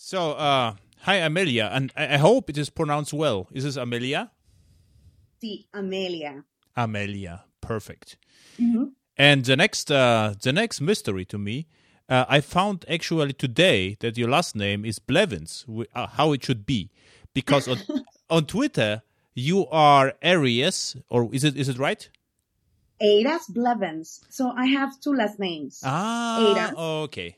[0.00, 3.48] So, uh, hi, Amelia, and I, I hope it is pronounced well.
[3.52, 4.30] Is this Amelia?
[5.40, 6.44] The Amelia.
[6.76, 8.16] Amelia, perfect.
[8.60, 8.92] Mhm.
[9.16, 11.66] And the next, uh, the next mystery to me,
[12.08, 15.64] uh, I found actually today that your last name is Blevins,
[15.96, 16.90] uh, how it should be,
[17.34, 17.78] because on,
[18.30, 19.02] on Twitter
[19.34, 22.08] you are Eiras, or is it is it right?
[23.02, 24.20] Eiras Blevins.
[24.28, 25.80] So I have two last names.
[25.84, 26.38] Ah,
[26.70, 26.78] Ada.
[27.10, 27.36] okay,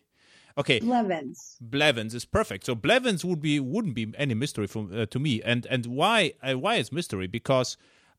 [0.61, 0.81] okay.
[0.81, 1.57] Blevins.
[1.61, 2.67] Blevins is perfect.
[2.67, 5.43] So Blevins would be wouldn't be any mystery from uh, to me.
[5.43, 7.27] And and why uh, why is mystery?
[7.27, 7.77] Because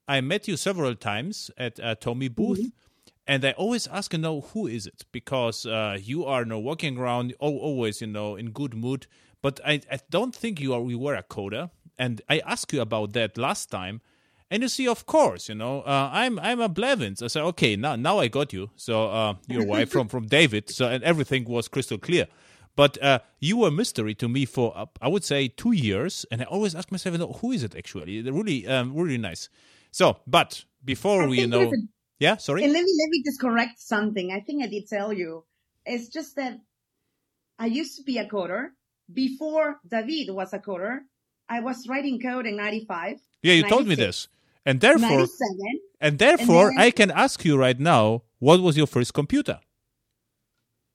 [0.07, 2.71] I met you several times at uh, TomEE booth,
[3.27, 6.59] and I always ask you know who is it because uh, you are you know,
[6.59, 9.07] walking around al- always you know in good mood.
[9.41, 11.69] But I, I don't think you are you were a coder.
[11.97, 14.01] And I asked you about that last time.
[14.51, 17.23] And you see, of course, you know, uh, I'm I'm a Blevins.
[17.23, 18.69] I said, okay, now now I got you.
[18.75, 20.69] So uh, your wife from from David.
[20.69, 22.27] So and everything was crystal clear.
[22.75, 26.25] But uh, you were a mystery to me for uh, I would say two years,
[26.31, 28.21] and I always ask myself, you know, who is it actually?
[28.21, 29.47] They're really um, really nice.
[29.91, 31.87] So, but before I we, you know, a-
[32.19, 34.33] yeah, sorry, And let me let me just correct something.
[34.33, 35.45] I think I did tell you.
[35.85, 36.59] It's just that
[37.57, 38.69] I used to be a coder
[39.11, 40.99] before David was a coder.
[41.49, 44.27] I was writing code in '95, yeah, you told me this,
[44.65, 45.27] and therefore,
[45.99, 49.59] and therefore, then- I can ask you right now, what was your first computer?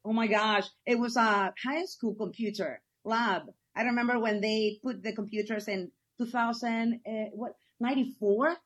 [0.05, 3.43] Oh my gosh, it was a high school computer lab.
[3.75, 8.57] I remember when they put the computers in 2000, uh, what, 94?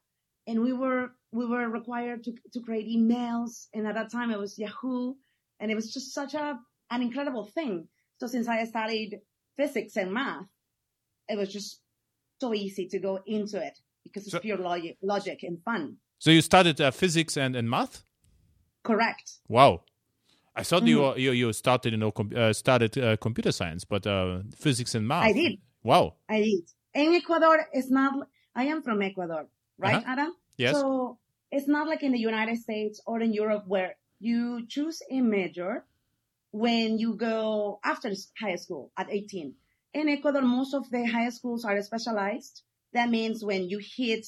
[0.47, 3.69] And we were, we were required to, to create emails.
[3.73, 5.15] And at that time it was Yahoo.
[5.59, 6.59] And it was just such a,
[6.91, 7.89] an incredible thing.
[8.19, 9.21] So since I studied
[9.57, 10.47] physics and math,
[11.29, 11.81] it was just
[12.41, 15.97] so easy to go into it because it's So- pure logic, logic and fun.
[16.19, 18.05] So you studied uh, physics and, and math.
[18.83, 19.33] Correct.
[19.49, 19.83] Wow.
[20.57, 21.19] I thought you, Mm-hmm.
[21.21, 25.07] you you started you know com- uh, started uh, computer science, but uh, physics and
[25.07, 25.25] math.
[25.25, 25.53] I did.
[25.83, 26.15] Wow.
[26.29, 26.65] I did.
[26.93, 28.13] In Ecuador, it's not,
[28.55, 29.47] I am from Ecuador,
[29.79, 30.13] right, Uh-huh.
[30.13, 30.33] Adam?
[30.57, 30.75] Yes.
[30.75, 31.19] So
[31.53, 35.85] it's not like in the United States or in Europe where you choose a major
[36.51, 38.11] when you go after
[38.43, 39.55] high school at 18.
[39.95, 42.63] In Ecuador, most of the high schools are specialized.
[42.93, 44.27] That means when you hit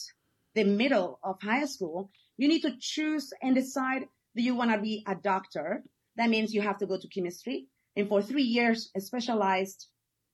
[0.55, 4.81] the middle of high school, you need to choose and decide do you want to
[4.81, 5.83] be a doctor?
[6.17, 7.67] That means you have to go to chemistry.
[7.97, 9.87] And for three years, a specialized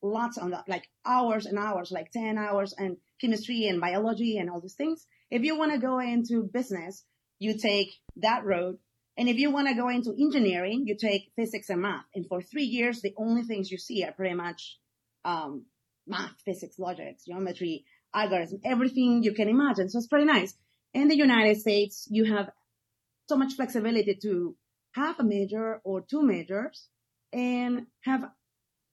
[0.02, 4.48] lots on that, like hours and hours, like 10 hours and chemistry and biology and
[4.48, 5.04] all these things.
[5.30, 7.04] If you want to go into business,
[7.38, 8.78] you take that road.
[9.16, 12.04] And if you want to go into engineering, you take physics and math.
[12.14, 14.78] And for three years, the only things you see are pretty much,
[15.24, 15.64] um,
[16.06, 19.88] math, physics, logic, geometry, algorithm, everything you can imagine.
[19.88, 20.54] So it's pretty nice.
[20.94, 22.50] In the United States, you have
[23.28, 24.56] so much flexibility to
[24.92, 26.88] have a major or two majors
[27.32, 28.24] and have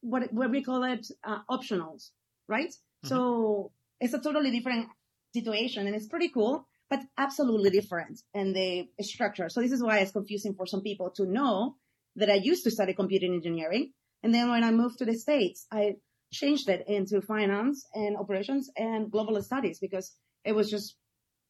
[0.01, 2.11] what what we call it uh, optionals,
[2.47, 2.73] right?
[3.03, 4.87] So it's a totally different
[5.33, 9.47] situation, and it's pretty cool, but absolutely different in the structure.
[9.49, 11.75] So this is why it's confusing for some people to know
[12.15, 13.93] that I used to study computer engineering,
[14.23, 15.97] and then when I moved to the states, I
[16.41, 20.07] changed it into finance and operations and global studies because
[20.49, 20.87] it was just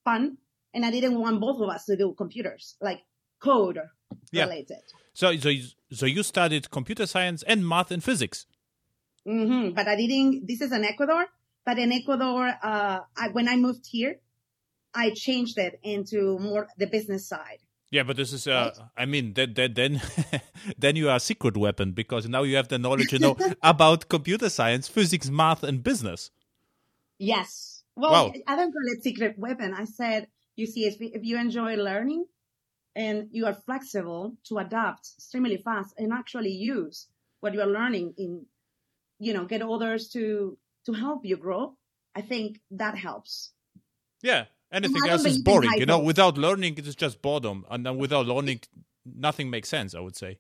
[0.07, 0.37] fun,
[0.73, 2.99] and I didn't want both of us to do computers like
[3.47, 3.79] code
[4.31, 4.45] Yeah.
[4.45, 4.83] related.
[5.13, 5.63] So so you,
[5.99, 8.45] so you studied computer science and math and physics.
[9.25, 10.45] hmm But I didn't.
[10.49, 11.25] This is in Ecuador.
[11.67, 14.13] But in Ecuador, uh, I, when I moved here,
[14.93, 17.61] I changed it into more the business side.
[17.95, 20.01] Yeah, but this is uh, I mean then then then
[20.77, 24.09] then you are a secret weapon because now you have the knowledge you know about
[24.09, 26.29] computer science, physics, math, and business.
[27.17, 27.83] Yes.
[27.95, 28.33] Well, Wow.
[28.47, 29.73] I don't call it secret weapon.
[29.73, 32.25] I said, you see, if, if you enjoy learning
[32.97, 37.07] and you are flexible to adapt extremely fast and actually use
[37.39, 38.45] what you are learning in,
[39.19, 41.77] you know, get others to, to help you grow,
[42.13, 43.53] I think that helps.
[44.21, 45.71] Yeah, anything else is boring.
[45.77, 48.61] You know, without learning, it is just boredom, and then without learning,
[49.05, 49.95] nothing makes sense.
[49.95, 50.39] I would say.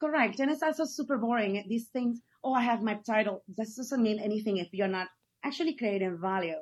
[0.00, 0.40] Correct.
[0.40, 1.64] And it's also super boring.
[1.68, 3.44] These things, oh, I have my title.
[3.46, 5.06] This doesn't mean anything if you're not
[5.44, 6.58] actually creating value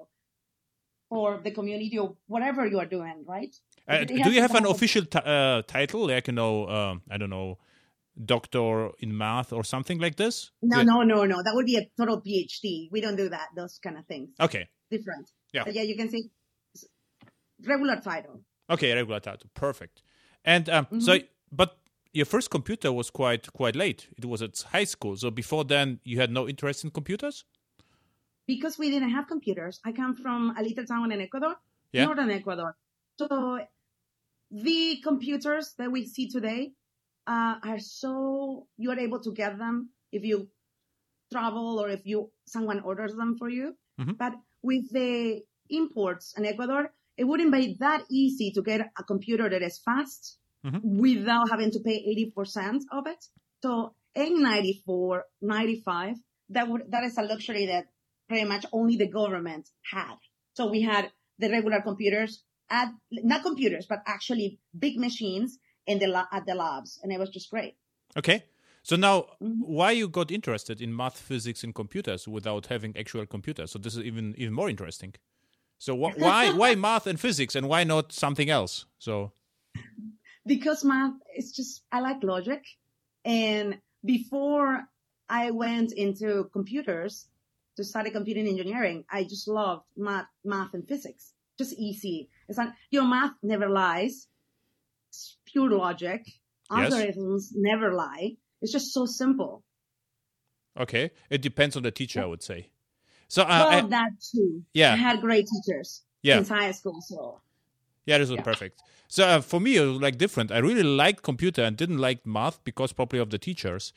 [1.09, 3.55] for the community or whatever you are doing, right?
[3.88, 7.31] Uh, do you have an official t- uh, title, like you know, um I don't
[7.31, 7.59] know,
[8.25, 10.50] doctor in math or something like this?
[10.62, 10.85] No, Yeah.
[10.85, 11.43] no, no, no.
[11.43, 12.88] That would be a total PhD.
[12.93, 13.49] We don't do that.
[13.56, 14.31] Those kind of things.
[14.38, 15.31] Okay, Different.
[15.53, 15.65] Yeah.
[15.65, 16.23] But yeah, you can say
[17.67, 18.41] regular title.
[18.69, 20.03] okay, regular title, perfect.
[20.45, 21.27] And um, so, Mm-hmm.
[21.53, 21.77] but
[22.12, 24.09] your first computer was quite quite late.
[24.17, 25.17] It was at high school.
[25.17, 27.45] So before then, you had no interest in computers.
[28.47, 29.81] Because we didn't have computers.
[29.85, 31.55] I come from a little town in Ecuador,
[31.93, 32.07] Yeah.
[32.07, 32.77] northern Ecuador.
[33.19, 33.61] So
[34.51, 36.73] the computers that we see today
[37.27, 40.49] uh, are so you are able to get them if you
[41.33, 43.77] travel or if you someone orders them for you.
[44.01, 44.17] Mhm.
[44.19, 49.47] But with the imports in Ecuador, it wouldn't be that easy to get a computer
[49.53, 50.23] that is fast
[50.67, 50.81] Mhm.
[51.07, 53.23] without having to pay 80% of it.
[53.65, 53.71] So
[54.25, 56.17] in 94, 95,
[56.55, 57.85] that would, that is a luxury that
[58.29, 59.65] pretty much only the government
[59.95, 60.17] had.
[60.57, 61.05] So we had
[61.43, 62.33] the regular computers
[62.71, 62.89] at,
[63.33, 64.47] not computers, but actually
[64.85, 66.99] big machines in the, la- at the labs.
[67.03, 67.75] And it was just great.
[68.17, 68.39] Okay.
[68.83, 69.59] So now, Mhm.
[69.79, 73.69] why you got interested in math, physics, and computers without having actual computers?
[73.73, 75.13] So this is even even more interesting.
[75.81, 78.85] So wh- why why math and physics, and why not something else?
[78.99, 79.32] So
[80.47, 82.62] because math is just I like logic.
[83.25, 84.85] And before
[85.29, 87.29] I went into computers
[87.77, 91.32] to study computing engineering, I just loved math, math and physics.
[91.56, 92.29] Just easy.
[92.49, 94.29] It's not, your math never lies.
[95.09, 96.26] It's pure logic.
[96.75, 96.93] Yes.
[96.94, 98.37] Algorithms never lie.
[98.61, 99.62] It's just so simple.
[100.79, 102.69] okay, it depends on the teacher, I would say.
[103.35, 104.50] So uh, well, I- that too.
[104.81, 104.93] yeah.
[104.93, 105.88] I had great teachers
[106.23, 106.37] Yeah.
[106.37, 106.99] since high school.
[107.11, 107.19] So
[108.09, 108.50] Yeah, this was Yeah.
[108.53, 108.77] perfect.
[109.17, 110.49] So uh, for me, it was like different.
[110.50, 113.93] I really liked computer and didn't like math because probably of the teachers.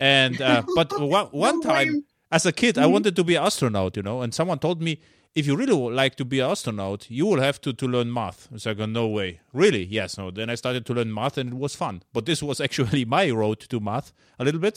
[0.00, 2.04] And uh, but one, one Don't time
[2.36, 4.92] as a kid, I wanted to be an astronaut, you know, and someone told me
[5.34, 8.40] if you really like to be an astronaut, you will have to to learn math.
[8.60, 9.30] So I go, no way,
[9.62, 9.84] really?
[9.98, 10.30] Yes, no.
[10.30, 11.94] Then I started to learn math, and it was fun.
[12.14, 14.08] But this was actually my road to math
[14.38, 14.76] a little bit,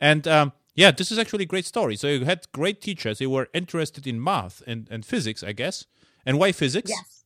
[0.00, 0.26] and.
[0.36, 1.96] Um, yeah, this is actually a great story.
[1.96, 3.18] So you had great teachers.
[3.18, 5.86] They were interested in math and, and physics, I guess.
[6.24, 6.90] And why physics?
[6.90, 7.24] yes.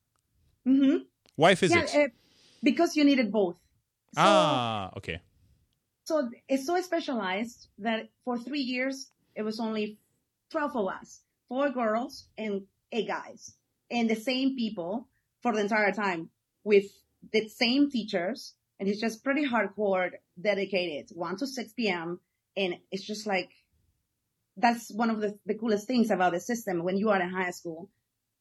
[0.64, 0.96] hmm
[1.36, 1.94] Why physics?
[1.94, 2.08] Yeah, uh,
[2.62, 3.56] because you needed both.
[4.14, 5.20] So, ah, okay.
[6.04, 9.98] So it's so specialized that for three years, it was only
[10.50, 12.62] 12 of us, four girls and
[12.92, 13.56] eight guys
[13.90, 15.08] and the same people
[15.42, 16.30] for the entire time
[16.64, 16.86] with
[17.32, 18.54] the same teachers.
[18.78, 20.10] And it's just pretty hardcore,
[20.40, 22.20] dedicated, 1 to 6 p.m.
[22.56, 23.50] And it's just like,
[24.56, 26.82] that's one of the, the coolest things about the system.
[26.82, 27.90] When you are in high school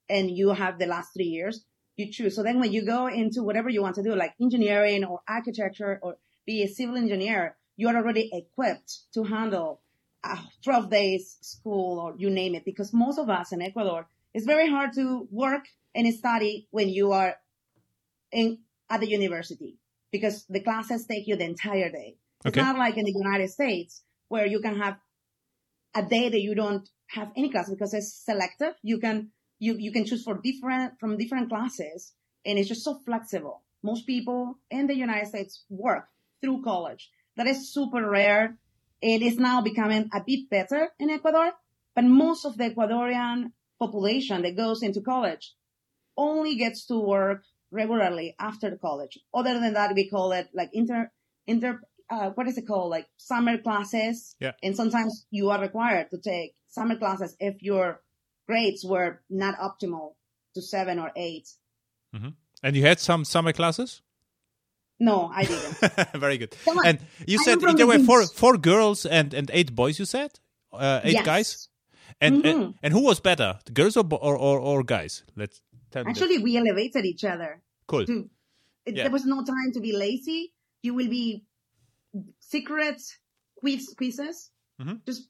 [0.10, 1.66] and you have the last three years,
[1.98, 2.36] you choose.
[2.36, 6.00] So then when you go into whatever you want to do, like engineering or architecture
[6.02, 9.82] or be a civil engineer, you are already equipped to handle
[10.24, 12.66] uh, 12 days school or you name it.
[12.66, 17.12] Because most of us in Ecuador, it's very hard to work and study when you
[17.12, 17.36] are
[18.32, 18.60] in
[18.90, 19.78] at the university
[20.12, 22.18] because the classes take you the entire day.
[22.44, 22.62] It's Okay.
[22.62, 24.98] not like in the United States where you can have
[25.96, 28.74] a day that you don't have any class because it's selective.
[28.82, 32.14] You can you you can choose for different from different classes,
[32.46, 33.64] and it's just so flexible.
[33.84, 36.08] Most people in the United States work
[36.42, 37.10] through college.
[37.38, 38.58] That is super rare.
[39.02, 41.52] It is now becoming a bit better in Ecuador,
[41.94, 45.54] but most of the Ecuadorian population that goes into college
[46.18, 49.20] only gets to work regularly after the college.
[49.34, 51.12] Other than that, we call it like inter
[51.46, 52.90] inter uh, what is it called?
[52.92, 54.36] Like summer classes.
[54.40, 54.52] Yeah.
[54.64, 58.02] And sometimes you are required to take summer classes if your
[58.48, 60.14] grades were not optimal
[60.56, 61.48] to seven or eight.
[62.64, 64.02] And you had some summer classes?
[65.00, 65.78] No, I didn't.
[66.16, 66.56] Very good.
[66.86, 70.00] And you I said there were four four girls and, and eight boys.
[70.00, 70.40] You said
[70.72, 71.26] uh, eight Yes.
[71.26, 71.70] guys.
[72.22, 72.74] And, and Mhm.
[72.82, 75.24] and who was better, the girls or or, or, or guys?
[75.36, 75.62] Let's
[75.92, 76.14] tell me.
[76.14, 76.22] that.
[76.22, 77.62] Actually, we elevated each other.
[77.88, 78.06] cool.
[78.06, 78.30] To,
[78.86, 79.04] it, Yeah.
[79.04, 80.54] There was no time to be lazy.
[80.82, 81.44] You will be
[82.40, 83.02] secret
[83.60, 84.52] quiz quizzes.
[84.82, 85.02] Mhm.
[85.06, 85.30] Just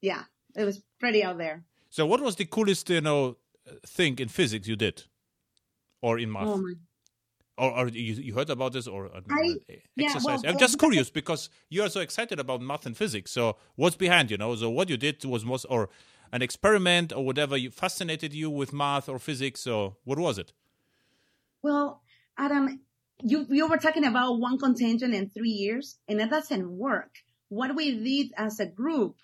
[0.00, 0.24] yeah,
[0.56, 1.64] it was pretty out there.
[1.90, 3.36] So, what was the coolest you know
[3.86, 5.04] thing in physics you did,
[6.00, 6.64] or in math, Oh
[7.58, 9.58] or, or you, you heard about this, or uh, I-
[9.94, 10.24] yeah, exercise?
[10.24, 13.30] well, I'm just curious because you are so excited about math and physics.
[13.30, 14.30] So, what's behind?
[14.30, 15.88] You know, so what you did was most or
[16.32, 19.60] an experiment or whatever you fascinated you with math or physics.
[19.60, 20.52] So, what was it?
[21.62, 22.02] Well,
[22.38, 22.80] Adam,
[23.24, 27.14] you you were talking about one contingent in three years, and that doesn't work.
[27.48, 29.16] What we did as a group,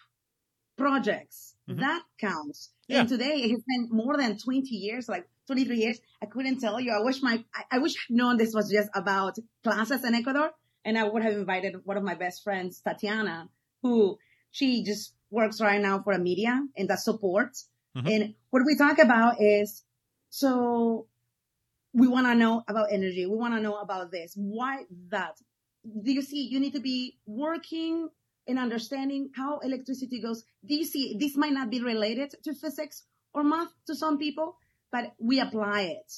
[0.76, 1.80] projects, Mhm.
[1.80, 2.70] that counts.
[2.88, 3.00] Yeah.
[3.00, 5.98] And today it has been more than 20 years, like 23 years.
[6.22, 6.92] I couldn't tell you.
[6.92, 10.50] I wish my, I, I wish I'd known this was just about classes in Ecuador.
[10.84, 13.48] And I would have invited one of my best friends, Tatiana,
[13.82, 14.18] who
[14.50, 17.68] she just works right now for a media and that supports.
[17.96, 18.10] Mhm.
[18.14, 19.84] And what we talk about is,
[20.30, 21.06] so
[21.98, 23.26] we want to know about energy.
[23.26, 24.32] We want to know about this.
[24.36, 25.36] Why that?
[26.02, 26.48] Do you see?
[26.48, 28.08] You need to be working
[28.46, 30.44] and understanding how electricity goes.
[30.64, 31.16] Do you see?
[31.18, 34.56] This might not be related to physics or math to some people,
[34.90, 36.12] but we apply it.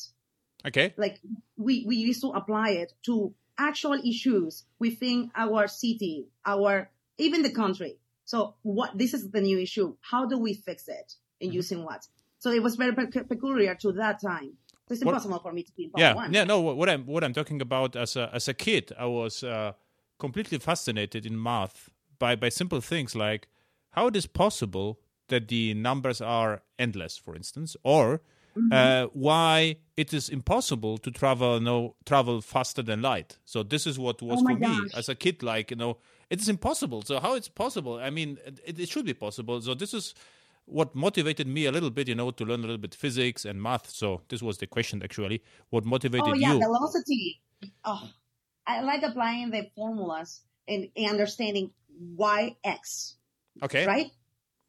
[0.66, 0.94] Okay.
[0.96, 1.20] Like
[1.56, 7.50] we, we used to apply it to actual issues within our city, our, even the
[7.52, 7.98] country.
[8.24, 9.96] So what, this is the new issue.
[10.00, 11.56] How do we fix it and mm-hmm.
[11.56, 12.06] using what?
[12.38, 14.54] So it was very pe- peculiar to that time.
[14.90, 16.32] It's What- impossible for me to be in part yeah, one.
[16.34, 16.44] yeah.
[16.44, 19.42] No, what what I'm what I'm talking about as a as a kid, I was
[19.42, 19.72] uh,
[20.18, 23.48] completely fascinated in math by by simple things like
[23.90, 28.20] how it is possible that the numbers are endless, for instance, or
[28.72, 33.38] uh, why it is impossible to travel no travel faster than light.
[33.44, 35.42] So this is what was Oh for me as a kid.
[35.42, 35.98] Like you know,
[36.30, 37.02] it's impossible.
[37.02, 37.94] So how it's possible?
[38.08, 39.60] I mean, it, it should be possible.
[39.62, 40.14] So this is
[40.70, 43.62] what motivated me a little bit, you know, to learn a little bit physics and
[43.62, 43.90] math.
[43.90, 45.42] So this was the question actually.
[45.70, 46.32] What motivated me?
[46.32, 46.60] Oh yeah, you?
[46.60, 47.40] velocity.
[47.84, 48.08] Oh,
[48.66, 51.72] I like applying the formulas and, and understanding
[52.16, 53.16] why X,
[53.62, 53.86] okay.
[53.86, 54.10] right?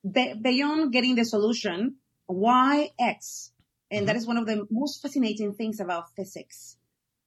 [0.09, 3.51] Be- beyond getting the solution, why X?
[3.89, 4.05] And mm-hmm.
[4.07, 6.77] that is one of the most fascinating things about physics,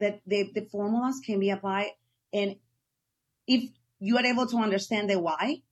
[0.00, 1.90] that the, the formulas can be applied.
[2.32, 2.56] And
[3.46, 5.62] if you are able to understand the why,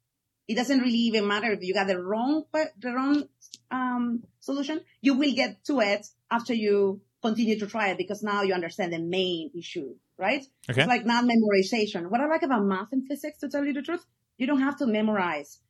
[0.52, 2.44] it doesn't really even matter if you got the wrong,
[2.84, 3.24] the wrong,
[3.70, 4.80] um, solution.
[5.00, 8.92] You will get to it after you continue to try it because now you understand
[8.92, 10.44] the main issue, right?
[10.70, 10.82] Okay.
[10.82, 12.10] It's like not memorization.
[12.10, 14.04] What I like about math and physics, to tell you the truth,
[14.38, 15.60] you don't have to memorize.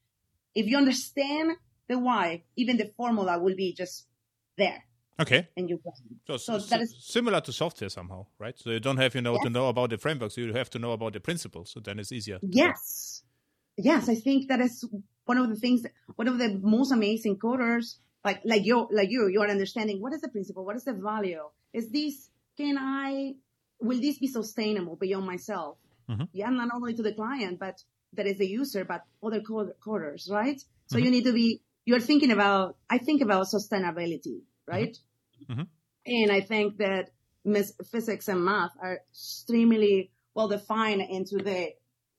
[0.54, 1.56] If you understand
[1.88, 4.06] the why, even the formula will be just
[4.56, 4.82] there
[5.20, 5.48] Okay.
[5.56, 5.80] and you
[6.26, 8.58] So, So that is- similar to software somehow, right?
[8.58, 10.36] So you don't have you know to know about the frameworks.
[10.36, 11.70] You have to know about the principles.
[11.70, 12.38] So then it's easier.
[12.42, 13.22] Yes.
[13.24, 13.31] work.
[13.76, 14.08] Yes.
[14.08, 14.84] I think that is
[15.24, 15.84] one of the things,
[16.16, 20.12] one of the most amazing coders, like, like you, like you, you are understanding what
[20.12, 20.64] is the principle?
[20.64, 21.42] What is the value?
[21.72, 23.34] Is this, can I,
[23.80, 25.78] will this be sustainable beyond myself?
[26.08, 26.28] Mhm.
[26.32, 27.82] Yeah, not only to the client, but
[28.14, 30.60] that is the user, but other cod- coders, right?
[30.86, 31.04] So Mhm.
[31.04, 34.96] you need to be, you're thinking about, I think about sustainability, right?
[35.48, 35.66] Mhm.
[36.06, 37.10] And I think that
[37.90, 41.72] physics and math are extremely well defined into the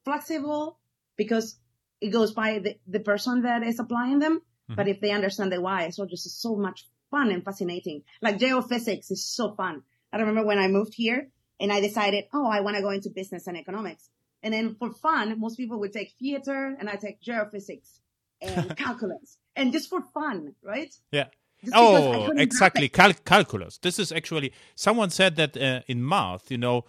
[0.03, 0.79] flexible
[1.17, 1.57] because
[2.01, 4.41] it goes by the, the person that is applying them.
[4.69, 4.75] Mhm.
[4.75, 8.03] But if they understand the why, it's all just so much fun and fascinating.
[8.21, 9.83] Like geophysics is so fun.
[10.11, 11.29] I remember when I moved here
[11.59, 14.09] and I decided, oh, I want to go into business and economics.
[14.41, 17.99] And then for fun, most people would take theater and I take geophysics
[18.41, 20.93] and calculus and just for fun, right?
[21.11, 21.27] Yeah.
[21.63, 22.89] Just Oh, exactly.
[22.89, 23.77] Cal- calculus.
[23.77, 26.83] This is actually someone said that uh, in math, you know,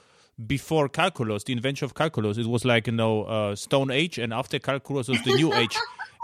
[0.46, 4.32] before calculus, the invention of calculus, it was like you know uh, Stone Age, and
[4.32, 5.76] after calculus was the New Age.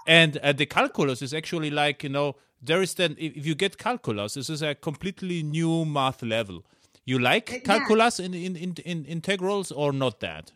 [0.06, 3.78] And uh, the calculus is actually like you know there is then if you get
[3.78, 6.64] calculus, this is a completely new math level.
[7.04, 7.58] You like yeah.
[7.60, 10.52] calculus in, in, in, in integrals or not that?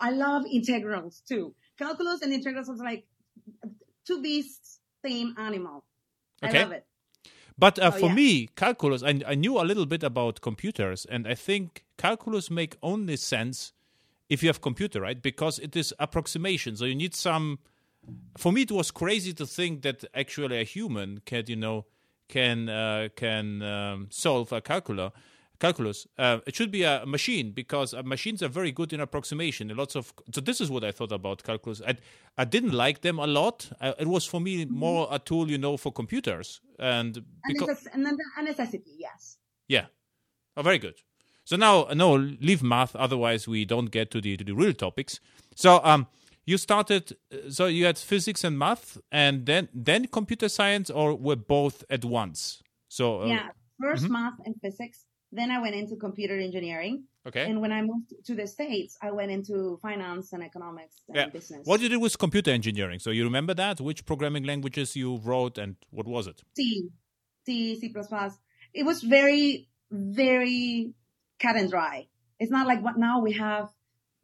[0.00, 1.54] I love integrals too.
[1.78, 3.06] Calculus and integrals are like
[4.06, 5.84] two beasts, same animal.
[6.42, 6.58] Okay.
[6.58, 6.86] I love it.
[7.56, 8.14] But uh, Oh, for yeah.
[8.14, 12.76] me, calculus, I, I knew a little bit about computers, and I think calculus make
[12.82, 13.72] only sense
[14.28, 15.20] if you have computer, right?
[15.22, 16.76] Because it is approximation.
[16.76, 17.58] So you need some.
[18.36, 21.86] For me, it was crazy to think that actually a human can, you know,
[22.28, 25.12] can uh, can um, solve a calcula.
[25.64, 26.06] Calculus.
[26.18, 29.68] Uh, it should be a machine because uh, machines are very good in approximation.
[29.68, 31.80] Lots of so this is what I thought about calculus.
[31.86, 31.96] I
[32.36, 33.70] I didn't like them a lot.
[33.80, 37.94] Uh, it was for me more a tool, you know, for computers and because a,
[37.94, 39.38] and then a necessity, yes.
[39.68, 39.86] yeah.
[40.56, 40.94] Oh, very good.
[41.44, 42.96] So now, no, leave math.
[42.96, 45.20] Otherwise, we don't get to the to the real topics.
[45.54, 46.06] So, um,
[46.46, 47.16] you started.
[47.32, 51.84] uh, So you had physics and math, and then then computer science, or were both
[51.90, 52.62] at once?
[52.88, 53.48] So uh, yeah.
[53.82, 54.10] 1st mhm.
[54.10, 55.04] math and physics.
[55.34, 57.04] Then I went into computer engineering.
[57.26, 57.50] Okay.
[57.50, 61.26] And when I moved to the States, I went into finance and economics and yeah.
[61.26, 61.62] business.
[61.64, 63.00] What did you do with computer engineering?
[63.00, 63.80] So you remember that?
[63.80, 66.40] Which programming languages you wrote, and what was it?
[66.56, 66.88] C,
[67.44, 67.92] C, C++.
[68.72, 70.92] It was very, very
[71.40, 72.06] cut and dry.
[72.38, 73.70] It's not like what now we have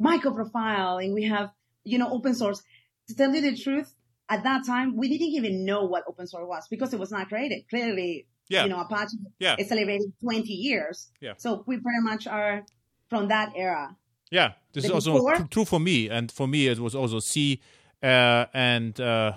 [0.01, 1.51] microprofile and we have,
[1.83, 2.63] you know, open source.
[3.09, 3.93] To tell you the truth,
[4.29, 7.29] at that time, we didn't even know what open source was because it was not
[7.29, 7.65] created.
[7.69, 8.65] Clearly, Yeah.
[8.65, 9.57] you know, Apache Yeah.
[9.59, 11.11] is celebrating 20 years.
[11.21, 11.35] Yeah.
[11.39, 12.65] So we pretty much are
[13.09, 13.97] from that era.
[14.31, 17.61] Yeah, this is also before- true for me, and for me it was also C,
[18.03, 19.33] uh, and uh,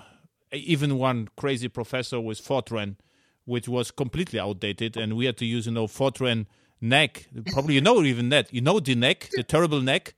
[0.52, 2.96] even one crazy professor with Fortran,
[3.44, 6.46] which was completely outdated, and we had to use you know Fortran
[6.80, 7.26] NAG.
[7.52, 8.52] Probably you know even that.
[8.54, 10.14] You know the NAG, the terrible NAG,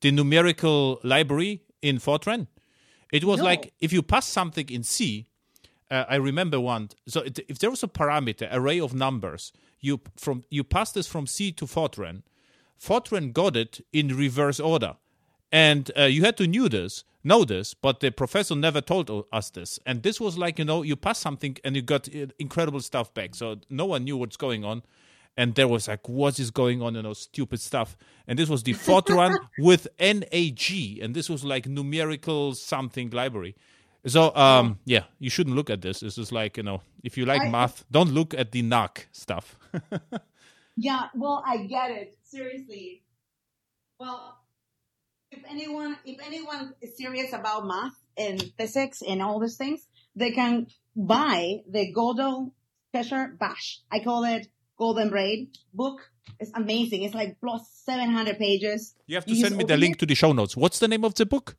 [0.00, 2.46] the numerical library in Fortran.
[3.12, 3.46] It was No.
[3.46, 5.26] like if you pass something in C,
[5.90, 6.90] uh, I remember one.
[7.06, 11.06] So it, if there was a parameter, array of numbers, you from you pass this
[11.06, 12.22] from C to Fortran.
[12.80, 14.96] Fortran got it in reverse order,
[15.50, 19.50] and uh, you had to knew this, know this, but the professor never told us
[19.50, 19.78] this.
[19.84, 23.12] And this was like you know you pass something and you got uh, incredible stuff
[23.12, 24.82] back, so no one knew what's going on.
[25.36, 26.96] And there was like, what is going on?
[26.96, 27.96] You know, stupid stuff.
[28.26, 33.56] And this was the Fortran with NAG, and this was like numerical something library.
[34.06, 36.00] So um, yeah, you shouldn't look at this.
[36.00, 39.06] This is like you know, if you like I- math, don't look at the NAG
[39.12, 39.56] stuff.
[40.76, 42.16] Yeah, well, I get it.
[42.22, 43.02] Seriously.
[43.98, 44.38] Well,
[45.30, 50.30] if anyone if anyone is serious about math and physics and all these things, they
[50.30, 52.52] can buy the Gödel
[52.94, 53.58] Escher Bach.
[53.92, 54.46] I call it
[54.78, 56.10] Golden Braid book.
[56.38, 57.02] It's amazing.
[57.02, 58.94] It's like plus 700 pages.
[59.06, 59.98] You have to You send me the link it.
[59.98, 60.56] to the show notes.
[60.56, 61.56] What's the name of the book?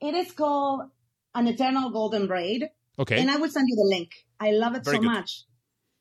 [0.00, 0.88] It is called
[1.36, 2.68] An Eternal Golden Braid.
[2.98, 3.20] Okay.
[3.20, 4.10] And I will send you the link.
[4.40, 5.08] I love it Very so good.
[5.08, 5.18] Mm-hmm.
[5.20, 5.44] much.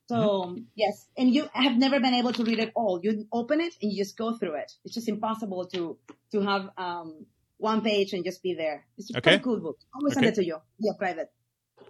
[0.07, 2.99] So yes, and you have never been able to read it all.
[3.03, 4.71] You open it and you just go through it.
[4.85, 5.97] It's just impossible to
[6.31, 7.25] to have um
[7.57, 8.85] one page and just be there.
[8.97, 9.39] It's a Okay.
[9.39, 9.77] cool book.
[9.93, 10.31] I will send Okay.
[10.33, 10.57] it to you.
[10.79, 11.29] Yeah, private.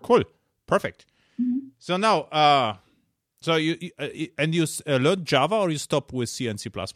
[0.01, 0.23] Cool.
[0.65, 1.05] Perfect.
[1.41, 1.67] Mm-hmm.
[1.77, 2.77] So now, uh,
[3.41, 4.07] so you, you uh,
[4.41, 6.69] and you uh, learned Java or you stop with C and C++?
[6.69, 6.93] plus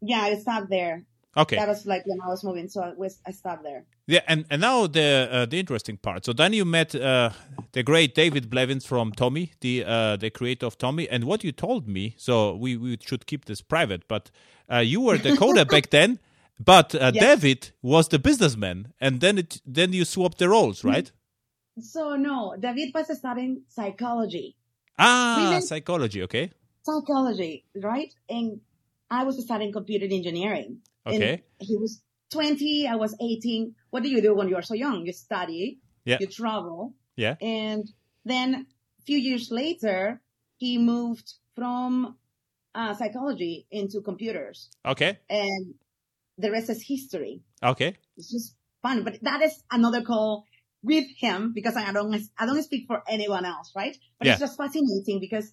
[0.00, 1.04] Yeah, I stopped there.
[1.36, 1.56] Okay.
[1.56, 3.84] That was like when I was moving, so I was I stopped there.
[4.06, 6.24] Yeah, and, and now the uh, the interesting part.
[6.24, 7.30] So then you met uh,
[7.72, 11.52] the great David Blevins from TomEE, the uh, the creator of TomEE, and what you
[11.52, 12.14] told me.
[12.18, 14.30] So we, we should keep this private, but
[14.72, 16.20] uh, you were the coder back then,
[16.60, 17.22] but uh, Yes.
[17.22, 21.10] David was the businessman, and then it then you swapped the roles, right?
[21.80, 24.56] So no, David was studying psychology.
[24.98, 26.22] Ah, psychology.
[26.22, 26.50] Okay,
[26.84, 28.14] Psychology, right?
[28.28, 28.60] And
[29.10, 30.78] I was studying computer engineering.
[31.06, 31.42] And Okay.
[31.60, 33.74] he was 20, I was 18.
[33.90, 35.04] What do you do when you are so young?
[35.06, 36.18] You study, Yeah.
[36.20, 36.94] you travel.
[37.16, 37.36] Yeah.
[37.40, 37.84] And
[38.24, 38.66] then
[38.98, 40.20] a few years later,
[40.56, 42.16] he moved from
[42.74, 44.70] uh, psychology into computers.
[44.84, 45.74] okay, And
[46.38, 47.42] the rest is history.
[47.62, 47.96] okay.
[48.16, 49.04] It's just fun.
[49.04, 50.44] But that is another call
[50.82, 53.96] with him because I don't, I don't speak for anyone else, right?
[54.18, 55.52] But it's just fascinating because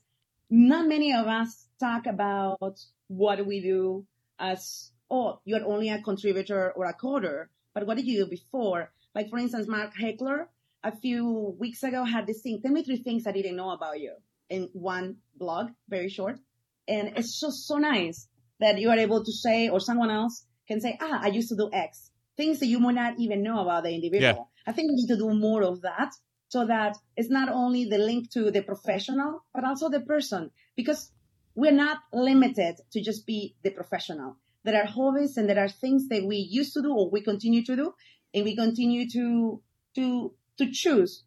[0.49, 2.59] not many of us talk about
[3.07, 4.05] what we do
[4.39, 8.91] as, oh, you're only a contributor or a coder, but what did you do before?
[9.13, 10.47] Like, for instance, Mark Heckler
[10.83, 13.99] a few weeks ago had this thing, tell me three things I didn't know about
[13.99, 14.15] you
[14.49, 16.39] in one blog, very short.
[16.87, 18.27] And it's just so nice
[18.59, 21.55] that you are able to say, or someone else can say, ah, I used to
[21.55, 22.09] do X.
[22.37, 24.49] Things that you might not even know about the individual.
[24.65, 26.13] I think we need to do more of that
[26.47, 31.11] so that it's not only the link to the professional, but also the person because
[31.55, 34.37] we're not limited to just be the professional.
[34.63, 37.63] There are hobbies and there are things that we used to do or we continue
[37.65, 37.93] to do
[38.33, 39.61] and we continue to,
[39.95, 41.23] to, to choose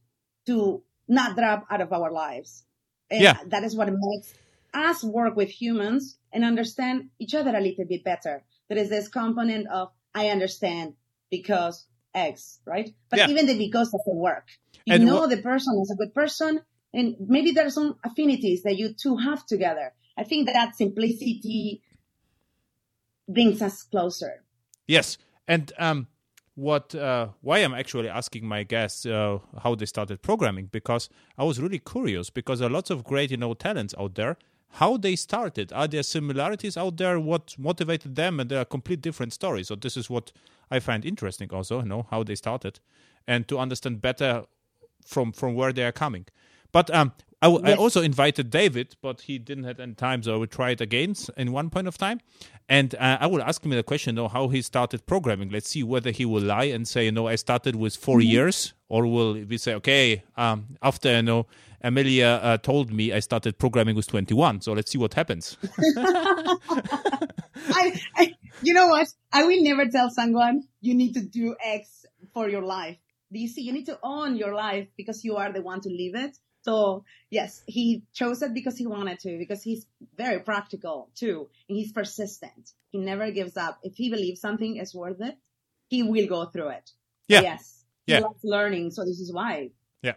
[0.47, 2.65] to not drop out of our lives.
[3.11, 3.39] And Yeah.
[3.49, 4.35] that is what makes
[4.73, 8.45] us work with humans and understand each other a little bit better.
[8.69, 10.95] There is this component of I understand
[11.31, 12.91] because X, right?
[13.11, 13.29] But Yeah.
[13.29, 14.49] even the because doesn't work.
[14.87, 16.61] You And know wha- the person is a good person
[16.93, 19.93] and maybe there are some affinities that you two have together.
[20.17, 21.83] I think that simplicity
[23.29, 24.43] brings us closer.
[24.87, 26.09] Yes, and um,
[26.55, 31.45] what uh, why I'm actually asking my guests uh, how they started programming because I
[31.45, 34.37] was really curious because there are lots of great you know talents out there.
[34.79, 35.73] How they started?
[35.73, 37.21] Are there similarities out there?
[37.21, 38.41] What motivated them?
[38.41, 39.69] And there are complete different stories.
[39.69, 40.33] So this is what
[40.69, 41.49] I find interesting.
[41.53, 42.81] Also, you know how they started,
[43.27, 44.45] and to understand better
[45.05, 46.27] from from where they are coming.
[46.73, 47.79] But um, I, w- I Yes.
[47.79, 51.15] also invited David, but he didn't have any time, so I will try it again
[51.37, 52.21] in one point of time.
[52.69, 55.51] And uh, I will ask him the question, you know, how he started programming.
[55.51, 58.73] Let's see whether he will lie and say, you know, I started with 4 years,
[58.89, 61.47] or will we say, okay, um, after you know,
[61.83, 64.63] Amelia uh, told me I started programming with 21.
[64.63, 65.59] So let's see what happens.
[65.97, 66.57] I,
[68.17, 69.09] I, you know what?
[69.33, 72.97] I will never tell someone you need to do X for your life.
[73.33, 73.63] Do you see?
[73.63, 76.37] You need to own your life because you are the one to live it.
[76.65, 81.77] So yes, he chose it because he wanted to, because he's very practical too, and
[81.77, 82.73] he's persistent.
[82.91, 83.79] He never gives up.
[83.83, 85.37] If he believes something is worth it,
[85.89, 86.91] he will go through it.
[87.29, 87.43] Yeah.
[87.43, 87.85] Yes.
[88.07, 88.17] Yeah.
[88.19, 89.71] He loves learning, so this is why.
[90.03, 90.13] Yeah.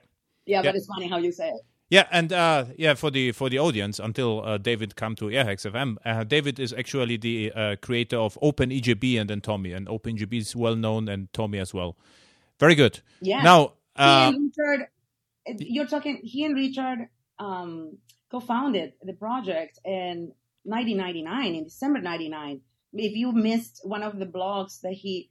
[0.45, 0.61] Yeah, Yeah.
[0.71, 1.61] but it's funny how you say it.
[1.89, 5.95] Yeah, and uh, yeah, for the for the audience, until uh, David come to airhacks.fm,
[6.03, 10.53] uh, David is actually the uh, creator of OpenEJB and then TomEE, and OpenEJB is
[10.53, 11.95] well known, and TomEE as well.
[12.59, 12.99] Very good.
[13.21, 13.41] Yeah.
[13.41, 14.87] Now, he uh, Richard,
[15.59, 17.97] you're talking, he and Richard um,
[18.31, 20.33] co-founded the project in
[20.63, 22.61] 1999, in December 99.
[22.93, 25.29] If you missed one of the blogs that he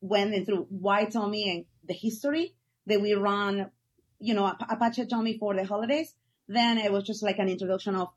[0.00, 2.54] went through why TomEE and the history
[2.86, 3.70] that we run,
[4.18, 6.14] you know, Apache TomEE for the holidays,
[6.48, 8.08] then it was just like an introduction of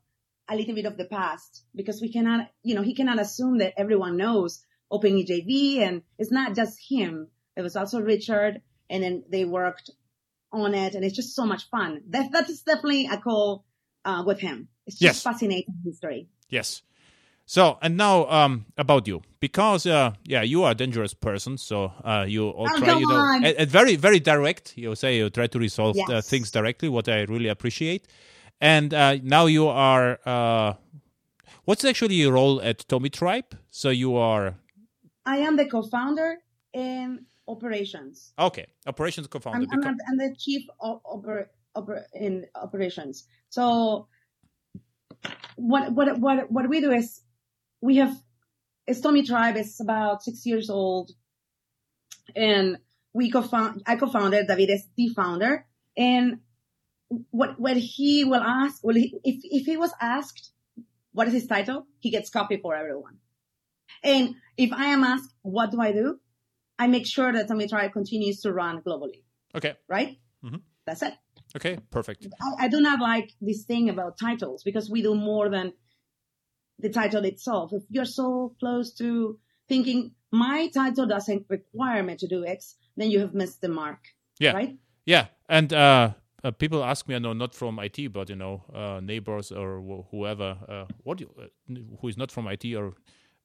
[0.48, 3.74] a little bit of the past because we cannot, you know, he cannot assume that
[3.76, 7.28] everyone knows OpenEJB and it's not just him.
[7.56, 9.90] It was also Richard and then they worked
[10.52, 12.02] on it and it's just so much fun.
[12.08, 13.64] That, that is definitely a call,
[14.04, 14.68] uh, with him.
[14.86, 15.22] It's just Yes.
[15.22, 16.28] fascinating history.
[16.48, 16.82] yes.
[17.44, 21.58] So, and now um, about you, because uh, yeah, you are a dangerous person.
[21.58, 23.44] So uh, you all Oh, try, you know, on.
[23.44, 24.78] and, and very very direct.
[24.78, 28.06] You say you try to resolve uh, things directly, what I really appreciate.
[28.60, 30.20] And uh, now you are.
[30.24, 30.74] Uh,
[31.64, 33.52] what's actually your role at Tomitribe?
[33.70, 34.54] So you are
[35.26, 36.38] I am the co-founder
[36.72, 38.32] in operations.
[38.38, 39.66] Okay, operations co-founder.
[39.72, 43.26] I'm, I'm, I'm the chief oper, oper, in operations.
[43.50, 44.08] So
[45.56, 47.22] what what what what we do is
[47.80, 48.16] we have
[48.90, 51.10] Tomitribe is about six years old,
[52.34, 52.78] and
[53.12, 54.48] we co-found I co-founded.
[54.48, 56.38] David is the founder, and
[57.30, 60.50] what what he will ask, well, he, if if he was asked
[61.12, 63.18] what is his title, he gets copy for everyone.
[64.02, 66.18] And if I am asked what do I do,
[66.78, 69.22] I make sure that Tomitribe continues to run globally.
[69.54, 69.74] Okay.
[69.88, 70.18] Right.
[70.44, 70.56] Mm-hmm.
[70.86, 71.14] That's it.
[71.54, 72.26] Okay, perfect.
[72.40, 75.74] I, I, do not like this thing about titles because we do more than
[76.78, 77.72] the title itself.
[77.72, 83.10] If you're so close to thinking my title doesn't require me to do X, then
[83.10, 83.98] you have missed the mark.
[84.40, 84.52] Yeah.
[84.52, 84.78] Right?
[85.04, 85.26] Yeah.
[85.48, 89.00] And uh, uh, people ask me, I know not from IT, but you know, uh,
[89.00, 92.94] neighbors or wh- whoever, uh, what you, uh, who is not from IT or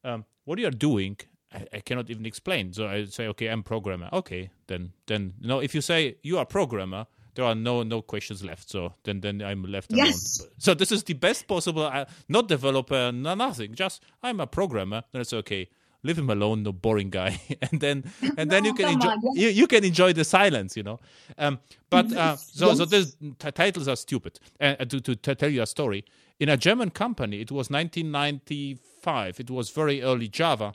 [0.03, 1.17] um, what you are doing,
[1.53, 2.73] I, I, cannot even explain.
[2.73, 4.09] So I say, okay, I'm programmer.
[4.11, 8.01] Okay, then then you know, if you say you are programmer, there are no no
[8.01, 8.69] questions left.
[8.69, 10.39] So then then I'm left yes.
[10.39, 10.51] alone.
[10.57, 11.83] So this is the best possible.
[11.83, 13.75] Uh, not developer, no nothing.
[13.75, 15.03] Just I'm a programmer.
[15.11, 15.69] Then it's okay.
[16.03, 17.39] Leave him alone, no boring guy.
[17.71, 19.37] and then and then no, you can enjoy on, yes.
[19.37, 20.99] you, you can enjoy the silence, you know.
[21.37, 22.77] Um, but uh, so yes.
[22.77, 24.39] so these t- titles are stupid.
[24.59, 26.05] Uh, to, to to tell you a story,
[26.39, 29.39] in a German company, it was 1995.
[29.39, 30.73] It was very early Java.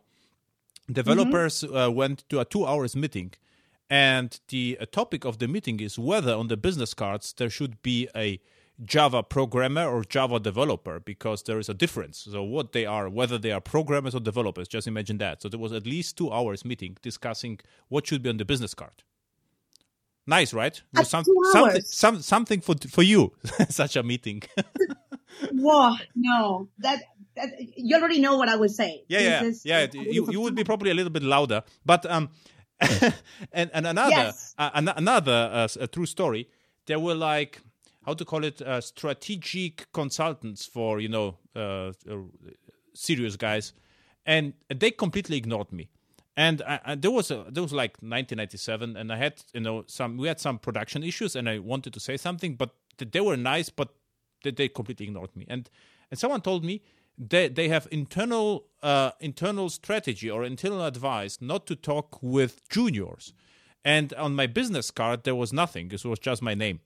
[0.91, 1.77] Developers mm-hmm.
[1.77, 3.33] uh, went to a two hours meeting
[3.93, 7.83] and the uh, topic of the meeting is whether on the business cards there should
[7.83, 8.41] be a
[8.83, 12.27] Java programmer or Java developer because there is a difference.
[12.31, 15.43] So what they are, whether they are programmers or developers, just imagine that.
[15.43, 18.73] So there was at least two hours meeting discussing what should be on the business
[18.73, 19.03] card.
[20.27, 20.81] Nice, right?
[21.03, 23.33] Some, something, some, something for for you,
[23.69, 24.43] such a meeting.
[25.53, 27.12] Whoa, no, that, that,
[27.77, 29.05] you already know what I would say.
[29.09, 29.87] Yeah, yeah, is, yeah.
[29.93, 32.31] You you would be probably a little bit louder, but um,
[33.53, 34.55] and and another yes.
[34.59, 36.49] uh, an- another uh, a true story.
[36.87, 37.61] There were like
[38.05, 42.17] how to call it uh, strategic consultants for you know uh, uh,
[42.95, 43.73] serious guys,
[44.27, 45.89] and they completely ignored me.
[46.35, 49.85] And I, I, there was a, there was like 1997, and I had you know
[49.87, 53.37] some we had some production issues, and I wanted to say something, but they were
[53.37, 53.95] nice, but
[54.43, 55.47] they, they completely ignored me.
[55.49, 55.69] And
[56.11, 56.83] and someone told me
[57.19, 63.33] they they have internal uh, internal strategy or internal advice not to talk with juniors.
[63.85, 65.89] And on my business card there was nothing.
[65.89, 66.81] This was just my name.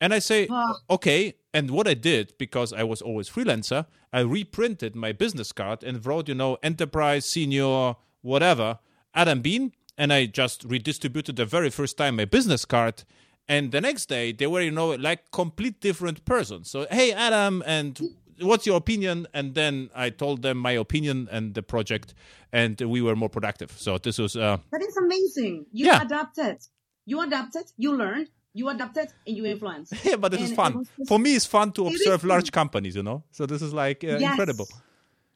[0.00, 0.48] And I say,
[0.90, 1.34] okay.
[1.54, 6.04] And what I did, because I was always freelancer, I reprinted my business card and
[6.04, 8.78] wrote, you know, enterprise, senior, whatever,
[9.14, 9.72] Adam Bien.
[9.96, 13.04] And I just redistributed the very first time my business card.
[13.48, 16.68] And the next day they were, you know, like complete different persons.
[16.70, 17.98] So, hey, Adam, and
[18.40, 19.26] what's your opinion?
[19.34, 22.14] And then I told them my opinion and the project,
[22.52, 23.72] and we were more productive.
[23.72, 24.36] So this was.
[24.36, 25.66] Uh, that is amazing.
[25.72, 26.02] You yeah.
[26.02, 26.58] adapted.
[27.04, 27.72] You adapted.
[27.76, 28.30] You learned.
[28.52, 29.92] You adapted and you influenced.
[30.04, 30.84] yeah, but this and is fun.
[30.98, 31.08] Just...
[31.08, 32.96] For me, it's fun to observe large companies.
[32.96, 34.30] You know, so this is like uh, yes.
[34.30, 34.68] incredible.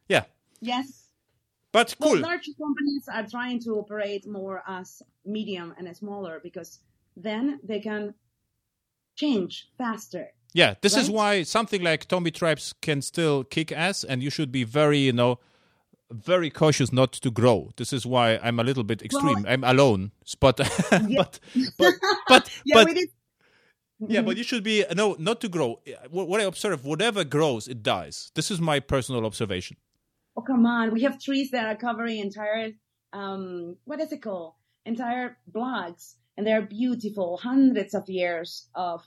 [0.09, 0.23] Yeah.
[0.59, 1.01] Yes.
[1.71, 2.13] But cool.
[2.13, 6.79] Well, large companies are trying to operate more as medium and smaller because
[7.15, 8.13] then they can
[9.15, 11.01] change faster yeah, this right?
[11.03, 15.13] is why something like Tomitribes can still kick ass, and you should be very, you
[15.13, 15.39] know,
[16.09, 17.71] very cautious not to grow.
[17.77, 19.43] This is why I'm a little bit extreme.
[19.43, 20.59] Well, I'm alone, but
[20.91, 20.99] yeah.
[21.17, 21.39] but
[21.77, 21.93] but
[22.27, 22.97] but yeah, but.
[24.07, 25.79] Yeah, but you should be no, not to grow.
[26.09, 28.31] What I observe, whatever grows, it dies.
[28.33, 29.77] This is my personal observation.
[30.35, 32.71] Oh come on, we have trees that are covering entire
[33.13, 34.55] um, what is it called?
[34.87, 39.05] Entire blocks, and they're beautiful, hundreds of years of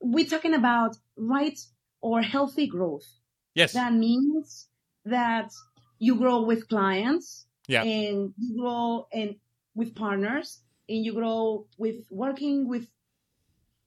[0.00, 1.58] we're talking about right
[2.00, 3.06] or healthy growth.
[3.54, 3.72] Yes.
[3.72, 4.68] That means
[5.04, 5.50] that
[5.98, 7.82] you grow with clients yeah.
[7.82, 9.36] and you grow and
[9.74, 12.86] with partners and you grow with working with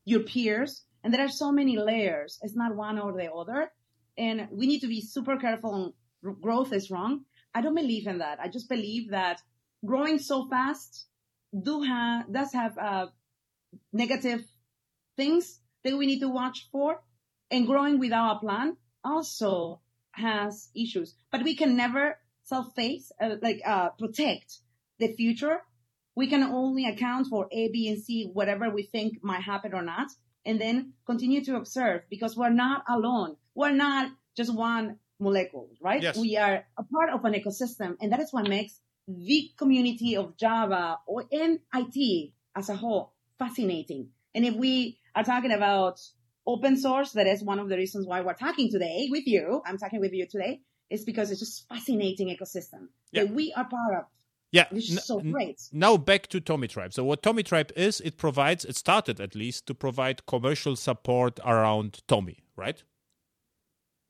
[0.05, 0.83] your peers.
[1.03, 2.39] And there are so many layers.
[2.41, 3.71] It's not one or the other.
[4.17, 5.95] And we need to be super careful
[6.41, 7.23] growth is wrong.
[7.55, 8.39] I don't believe in that.
[8.39, 9.41] I just believe that
[9.85, 11.05] growing so fast
[11.63, 13.07] do have, does have, uh,
[13.93, 14.43] negative
[15.15, 17.01] things that we need to watch for.
[17.51, 23.61] And growing without a plan also has issues, but we can never self-face, uh, like,
[23.65, 24.59] uh, protect
[24.99, 25.61] the future.
[26.15, 29.81] We can only account for A, B, and C, whatever we think might happen or
[29.81, 30.09] not,
[30.45, 33.37] and then continue to observe because we're not alone.
[33.55, 36.01] We're not just one molecule, right?
[36.01, 36.17] Yes.
[36.17, 40.37] We are a part of an ecosystem, and that is what makes the community of
[40.37, 44.09] Java or in IT as a whole fascinating.
[44.35, 45.99] And if we are talking about
[46.47, 47.11] open source.
[47.11, 49.61] That is one of the reasons why we're talking today with you.
[49.65, 53.23] I'm talking with you today is because it's just fascinating ecosystem yeah.
[53.23, 54.05] that we are part of.
[54.51, 55.61] Yeah, which is so great.
[55.71, 56.91] Now back to Tomitribe.
[56.91, 62.01] So what Tomitribe is, it provides, it started at least to provide commercial support around
[62.07, 62.81] TomEE, right?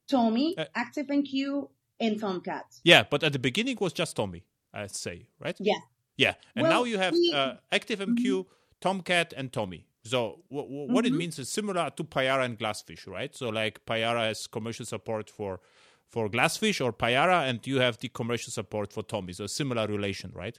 [0.10, 1.69] TomEE, uh, ActiveMQ,
[2.00, 2.65] and Tomcat.
[2.86, 4.43] Yeah, but at the beginning was just TomEE,
[4.74, 5.58] I'd say, right?
[5.60, 5.80] Yeah.
[6.15, 8.50] Yeah, and well, now you have we, uh, ActiveMQ, mm-hmm.
[8.80, 9.88] Tomcat, and TomEE.
[10.04, 11.14] So w- w- what mm-hmm.
[11.14, 13.36] it means is similar to Payara and Glassfish, right?
[13.36, 15.60] So like Payara has commercial support for
[16.08, 19.36] for Glassfish or Payara, and you have the commercial support for TomEE.
[19.36, 20.58] So similar relation, right?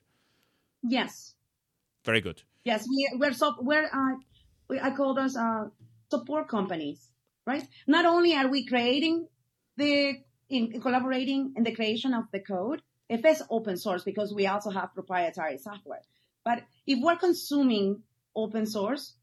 [0.83, 1.35] Yes.
[2.05, 2.43] Very good.
[2.65, 4.17] Yes, we, we're so we're uh,
[4.69, 5.65] we, I call those uh,
[6.11, 7.09] support companies,
[7.47, 7.67] right?
[7.87, 9.27] Not only are we creating
[9.77, 10.15] the
[10.49, 14.71] in collaborating in the creation of the code, if it's open source, because we also
[14.71, 16.03] have proprietary software.
[16.45, 18.03] But if we're consuming
[18.35, 19.15] open source,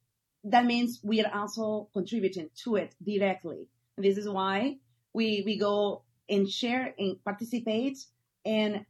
[0.50, 3.68] that means we are also contributing to it directly.
[3.96, 4.78] And this is why
[5.14, 7.98] we, we go and share and participate
[8.46, 8.86] and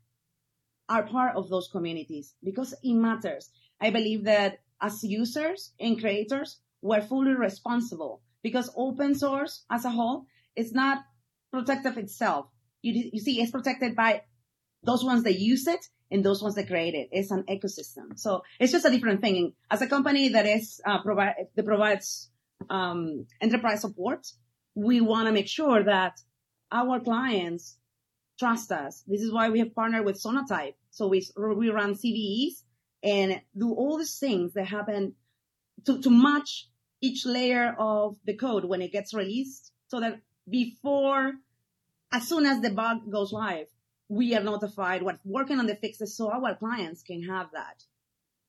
[0.89, 3.49] are part of those communities because it matters.
[3.81, 9.89] I believe that as users and creators, we're fully responsible because open source as a
[9.89, 11.03] whole is not
[11.51, 12.47] protective itself.
[12.81, 14.21] You, you see, it's protected by
[14.83, 17.09] those ones that use it and those ones that create it.
[17.11, 18.17] It's an ecosystem.
[18.17, 19.53] So it's just a different thing.
[19.69, 22.29] As a company that is, uh, provide, that provides,
[22.69, 24.27] um, enterprise support,
[24.75, 26.19] we want to make sure that
[26.71, 27.77] our clients
[28.39, 29.03] trust us.
[29.07, 30.75] This is why we have partnered with Sonatype.
[30.91, 32.63] So we, we run CVEs
[33.03, 35.15] and do all these things that happen
[35.85, 36.69] to, to match
[37.01, 41.33] each layer of the code when it gets released so that before,
[42.11, 43.67] as soon as the bug goes live,
[44.09, 47.83] we are notified what's working on the fixes so our clients can have that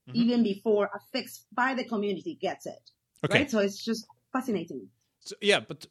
[0.09, 0.21] mm-hmm.
[0.21, 2.91] even before a fix by the community gets it.
[3.25, 3.41] Okay.
[3.41, 3.51] Right.
[3.51, 4.89] So it's just fascinating.
[5.21, 5.87] So, yeah, but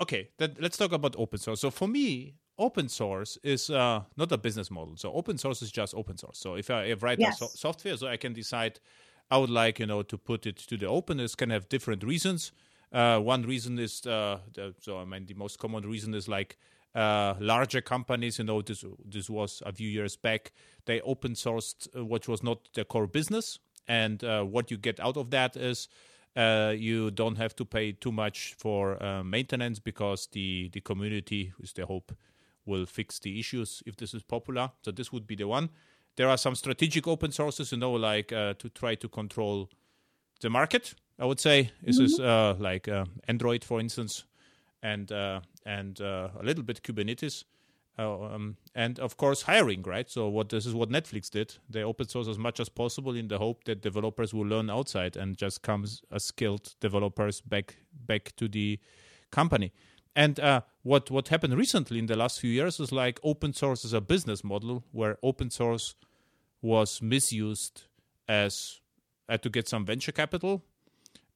[0.00, 1.60] okay, then let's talk about open source.
[1.60, 4.96] So for me, open source is uh, not a business model.
[4.96, 6.38] So open source is just open source.
[6.38, 7.38] So if I, write yes.
[7.38, 8.80] so- software, so I can decide
[9.30, 11.26] I would like you know to put it to the open.
[11.36, 12.52] Can have different reasons.
[12.92, 16.58] Uh, one reason is uh, the, so I mean the most common reason is like
[16.94, 18.38] uh, larger companies.
[18.38, 20.52] You know this this was a few years back.
[20.86, 25.00] They open sourced uh, what was not their core business, and uh, what you get
[25.00, 25.88] out of that is
[26.36, 31.52] uh, you don't have to pay too much for uh, maintenance because the the community,
[31.60, 32.12] with the hope,
[32.66, 34.70] will fix the issues if this is popular.
[34.82, 35.70] So this would be the one.
[36.16, 39.68] There are some strategic open sources, you know, like uh, to try to control
[40.40, 40.94] the market.
[41.18, 42.04] I would say this mm-hmm.
[42.04, 42.88] is uh, like
[43.28, 44.24] Android, for instance,
[44.84, 47.44] and uh, and a little bit Kubernetes.
[47.96, 51.84] Uh, um, and of course hiring right so what this is what netflix did they
[51.84, 55.36] open source as much as possible in the hope that developers will learn outside and
[55.36, 58.80] just comes as skilled developers back back to the
[59.30, 59.72] company
[60.16, 63.84] and uh, what what happened recently in the last few years is like open source
[63.84, 65.94] as a business model where open source
[66.62, 67.84] was misused
[68.26, 68.80] as
[69.28, 70.64] uh, to get some venture capital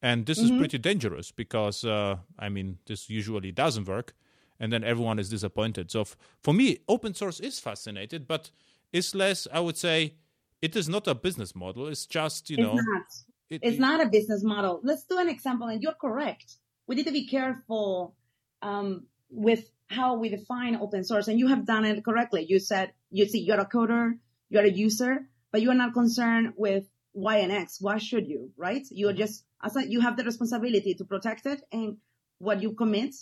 [0.00, 0.54] and this mm-hmm.
[0.54, 4.14] is pretty dangerous because uh, i mean this usually doesn't work
[4.61, 5.90] and then everyone is disappointed.
[5.90, 8.50] So f- for me, open source is fascinated, but
[8.92, 9.46] it's less.
[9.52, 10.14] I would say
[10.61, 11.87] it is not a business model.
[11.87, 13.06] It's just you it's know, not.
[13.50, 14.80] It, it's it, not a business model.
[14.82, 16.56] Let's do an example, and you're correct.
[16.87, 18.14] We need to be careful
[18.62, 22.44] um, with how we define open source, and you have done it correctly.
[22.48, 26.54] You said you see you're a coder, you're a user, but you are not concerned
[26.56, 26.84] with
[27.18, 27.78] Y and X.
[27.81, 28.50] Why should you?
[28.57, 28.87] Right?
[28.90, 29.18] You're mm-hmm.
[29.18, 31.96] just as a, you have the responsibility to protect it, and
[32.38, 33.14] what you commit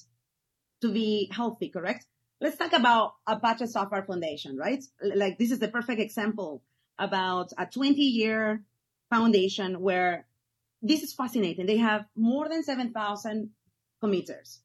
[0.83, 2.07] to be healthy, correct?
[2.41, 4.85] Let's talk about Apache Software Foundation, right?
[5.03, 6.63] Like this is the perfect example
[6.99, 8.63] about a 20 year
[9.09, 10.27] foundation where
[10.83, 11.65] this is fascinating.
[11.67, 13.51] They have more than 7,000
[14.01, 14.61] committers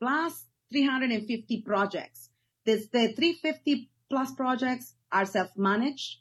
[0.00, 2.30] plus 350 projects.
[2.64, 6.18] This, the 350 plus projects are self-managed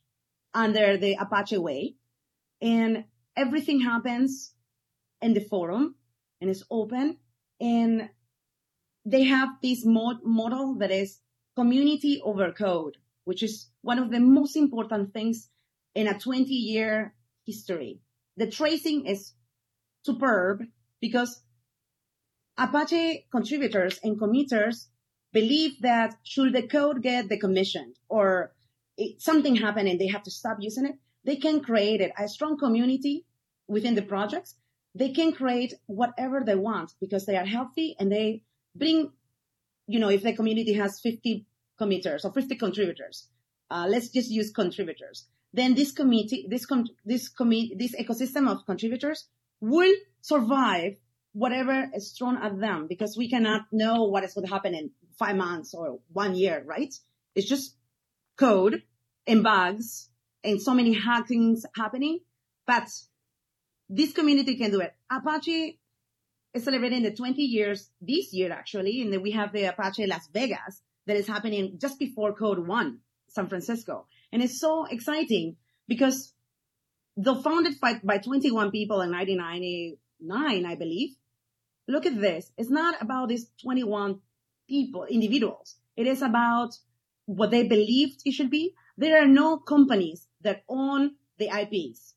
[0.53, 1.95] under the Apache way
[2.61, 4.53] and everything happens
[5.21, 5.95] in the forum
[6.41, 7.17] and it's open
[7.59, 8.09] and
[9.05, 11.19] they have this mod- model that is
[11.55, 15.49] community over code, which is one of the most important things
[15.95, 17.15] in a 20 year
[17.45, 17.99] history.
[18.35, 19.33] The tracing is
[20.05, 20.63] superb
[20.99, 21.41] because
[22.57, 24.89] Apache contributors and committers
[25.31, 28.53] believe that should the code get decommissioned or
[28.97, 30.95] it, something happen and they have to stop using it,
[31.27, 33.25] they can create it a strong community
[33.67, 34.55] within the projects.
[34.95, 39.11] They can create whatever they want because they are healthy and they bring,
[39.87, 41.45] you know, if the community has 50
[41.77, 43.27] committers or 50 contributors,
[43.69, 45.25] uh, let's just use contributors.
[45.51, 49.27] Then this committee, this com- this committee, this ecosystem of contributors
[49.59, 50.95] will survive
[51.33, 54.91] whatever is thrown at them because we cannot know what is going to happen in
[55.19, 56.93] five months or one year, right?
[57.35, 57.75] It's just
[58.37, 58.83] code
[59.27, 60.07] and bugs
[60.47, 62.19] and so many hard things happening,
[62.65, 62.87] but
[63.89, 64.95] this community can do it.
[65.11, 65.79] Apache
[66.53, 70.27] is celebrating the 20 years this year, actually, and then we have the Apache Las
[70.33, 74.07] Vegas that is happening just before Code One, San Francisco.
[74.31, 75.57] And it's so exciting
[75.87, 76.33] because
[77.17, 81.15] though founded by, by 21 people in 1999, I believe,
[81.87, 82.51] look at this.
[82.57, 84.19] It's not about these 21
[84.69, 85.75] people, individuals.
[85.95, 86.77] It is about
[87.25, 88.73] what they believed it should be.
[88.97, 92.13] There are no companies that own the IPs.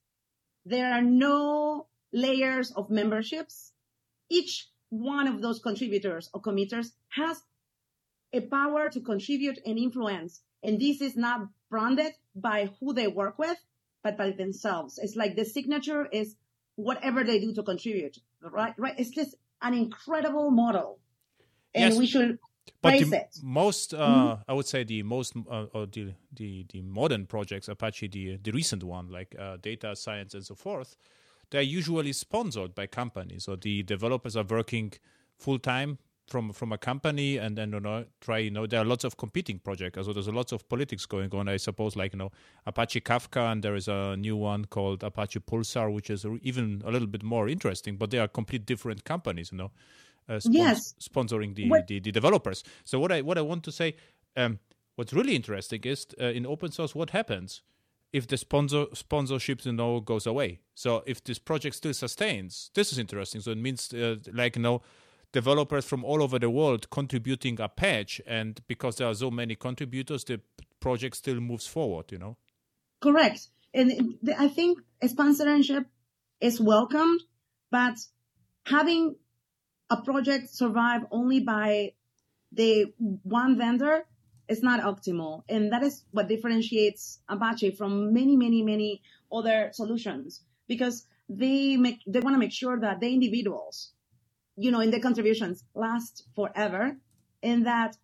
[0.64, 3.73] There are no layers of memberships.
[4.29, 7.43] Each one of those contributors or committers has
[8.33, 10.40] a power to contribute and influence.
[10.62, 13.59] And this is not branded by who they work with,
[14.05, 14.99] but by themselves.
[15.03, 16.37] It's like the signature is
[16.77, 18.75] whatever they do to contribute, right?
[18.79, 18.95] Right.
[18.97, 21.01] It's just an incredible model.
[21.75, 21.99] And Yes.
[21.99, 22.38] we should
[22.83, 27.27] But the most, uh, I would say, the most uh, or the, the the modern
[27.27, 30.97] projects, Apache, the the recent one, like uh, data science and so forth,
[31.51, 34.93] they're usually sponsored by companies, or the developers are working
[35.38, 38.85] full time from from a company, and then you know try you know there are
[38.87, 41.49] lots of competing projects, so there's a lots of politics going on.
[41.49, 42.31] I suppose, like you know
[42.66, 46.90] Apache Kafka, and there is a new one called Apache Pulsar, which is even a
[46.90, 49.71] little bit more interesting, but they are complete different companies, you know.
[50.31, 50.95] Uh, spons- Yes.
[51.01, 52.62] sponsoring the, What- the, the developers.
[52.85, 53.95] So what I what I want to say,
[54.37, 54.59] um,
[54.97, 57.62] what's really interesting is uh, in open source, what happens
[58.12, 60.61] if the sponsor sponsorship you know goes away.
[60.75, 63.40] So if this project still sustains, this is interesting.
[63.40, 64.83] So it means uh, like you know
[65.33, 69.55] developers from all over the world contributing a patch, and because there are so many
[69.57, 70.40] contributors, the
[70.81, 72.12] project still moves forward.
[72.12, 72.37] You know.
[73.01, 73.49] Correct.
[73.73, 75.87] And I think sponsorship
[76.40, 77.21] is welcomed,
[77.71, 77.95] but
[78.66, 79.14] having
[79.90, 81.92] a project survive only by
[82.53, 84.05] the one vendor
[84.48, 85.42] is not optimal.
[85.48, 92.00] And that is what differentiates Apache from many, many, many other solutions because they make,
[92.07, 93.92] they want to make sure that the individuals,
[94.57, 96.96] you know, in their contributions last forever
[97.42, 97.96] and that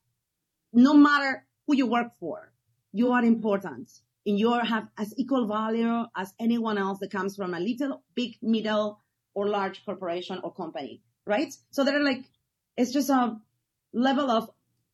[0.73, 2.53] no matter who you work for,
[2.93, 3.91] you are important
[4.25, 8.37] and you have as equal value as anyone else that comes from a little, big,
[8.43, 9.01] middle,
[9.35, 11.53] or large corporation or company, right?
[11.71, 12.25] So they're like,
[12.77, 13.37] it's just a
[13.93, 14.51] level of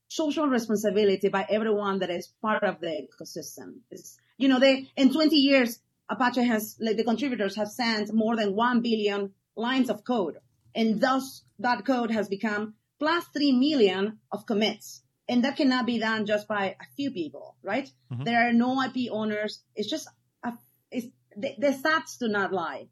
[0.09, 3.81] social responsibility by everyone that is part of the ecosystem.
[3.91, 8.37] It's, you know, they, in 20 years, Apache has, like the contributors have sent more
[8.37, 10.39] than 1 billion lines of code.
[10.75, 15.03] And thus that code has become plus 3 million of commits.
[15.29, 17.91] And that cannot be done just by a few people, right?
[18.13, 18.25] Mm-hmm.
[18.25, 19.63] There are no IP owners.
[19.75, 20.09] It's just,
[20.45, 20.53] a,
[20.91, 22.89] it's, the, the stats do not lie.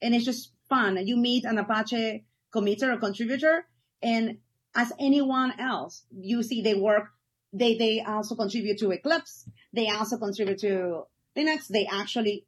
[0.00, 0.98] And it's just fun.
[1.06, 3.66] You meet an Apache committer or contributor
[4.02, 4.38] and
[4.74, 7.08] as anyone else, you see they work,
[7.52, 9.48] they, they also contribute to Eclipse.
[9.72, 11.04] They also contribute to
[11.36, 11.68] Linux.
[11.68, 12.46] They actually,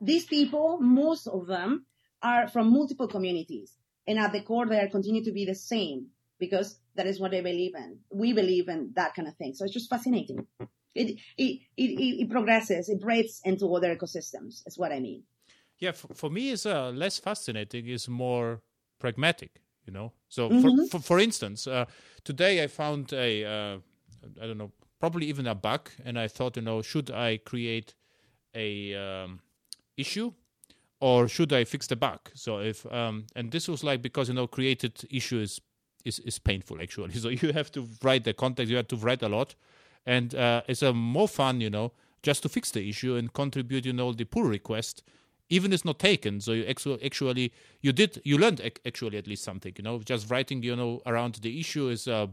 [0.00, 1.86] these people, most of them
[2.22, 3.72] are from multiple communities.
[4.06, 6.06] And at the core, they are continue to be the same
[6.38, 7.98] because that is what they believe in.
[8.10, 9.54] We believe in that kind of thing.
[9.54, 10.46] So it's just fascinating.
[10.94, 12.88] It, it, it, it progresses.
[12.88, 15.24] It breaks into other ecosystems is what I mean.
[15.78, 17.88] Yeah, for, for me, it's uh, less fascinating.
[17.88, 18.62] It's more
[19.04, 19.52] pragmatic,
[19.86, 20.12] you know.
[20.28, 20.62] So, Mhm.
[20.62, 21.84] for, for for instance, uh,
[22.24, 23.76] today I found a uh,
[24.42, 27.94] I don't know, probably even a bug, and I thought, you know, should I create
[28.54, 29.40] a um,
[29.96, 30.32] issue
[31.00, 32.20] or should I fix the bug?
[32.34, 35.60] So if um, and this was like because you know created issue is
[36.04, 37.14] is, is painful actually.
[37.24, 39.54] So you have to write the context, you have to write a lot,
[40.06, 43.84] and uh, it's a more fun, you know, just to fix the issue and contribute,
[43.86, 45.02] you know, the pull request,
[45.54, 46.40] even it's not taken.
[46.40, 50.62] So you actually, you did you learned actually at least something, you know, just writing,
[50.62, 52.26] you know, around the issue is uh,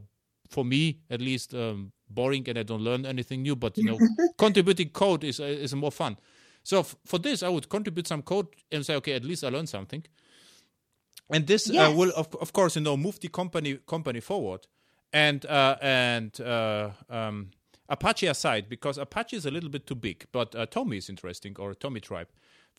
[0.49, 3.55] for me at least um, boring and I don't learn anything new.
[3.55, 3.99] But you know,
[4.37, 6.17] contributing code is uh, is more fun.
[6.63, 9.49] So f- for this, I would contribute some code and say, okay, at least I
[9.49, 10.03] learned something.
[11.33, 14.67] And this uh, will, of, of course, you know, move the company company forward.
[15.13, 17.51] And uh, and uh, um,
[17.89, 21.55] Apache aside, because Apache is a little bit too big, but uh, TomEE is interesting,
[21.59, 22.27] or Tomitribe.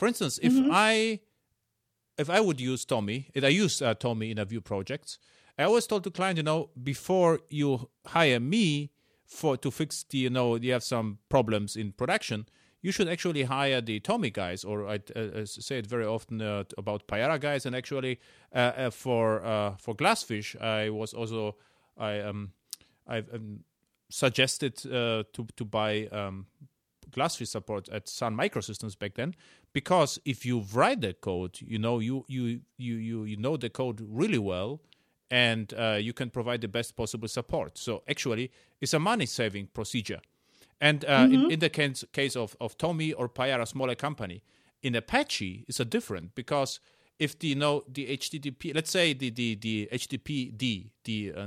[0.03, 1.21] For instance, if I
[2.19, 5.21] if I would use TomEE, if I use uh, TomEE in a Vue projects,
[5.57, 8.91] I always told the client, you know, before you hire me
[9.25, 12.49] for to fix the, you know, you have some problems in production,
[12.81, 16.43] you should actually hire the TomEE guys, or I uh, uh, say it very often
[16.43, 18.19] uh, about Payara guys, and actually
[18.53, 21.59] uh, uh, for uh, for Glassfish, I was also
[21.97, 22.51] I um
[23.07, 23.61] I um,
[24.11, 26.47] suggested uh, to to buy um,
[27.13, 29.35] Glassfish support at Sun Microsystems back then,
[29.73, 33.71] because if you write the code, you know you you you you you know the
[33.71, 34.81] code really well,
[35.31, 37.79] and uh, you can provide the best possible support.
[37.79, 38.51] So actually,
[38.81, 40.21] it's a money saving procedure.
[40.81, 44.43] And uh, in, in the case, case of, of TomEE or Payara, smaller company,
[44.83, 46.81] in Apache, it's a different because
[47.19, 51.47] if the you know the HTTP, let's say the the the HTTPD, the uh,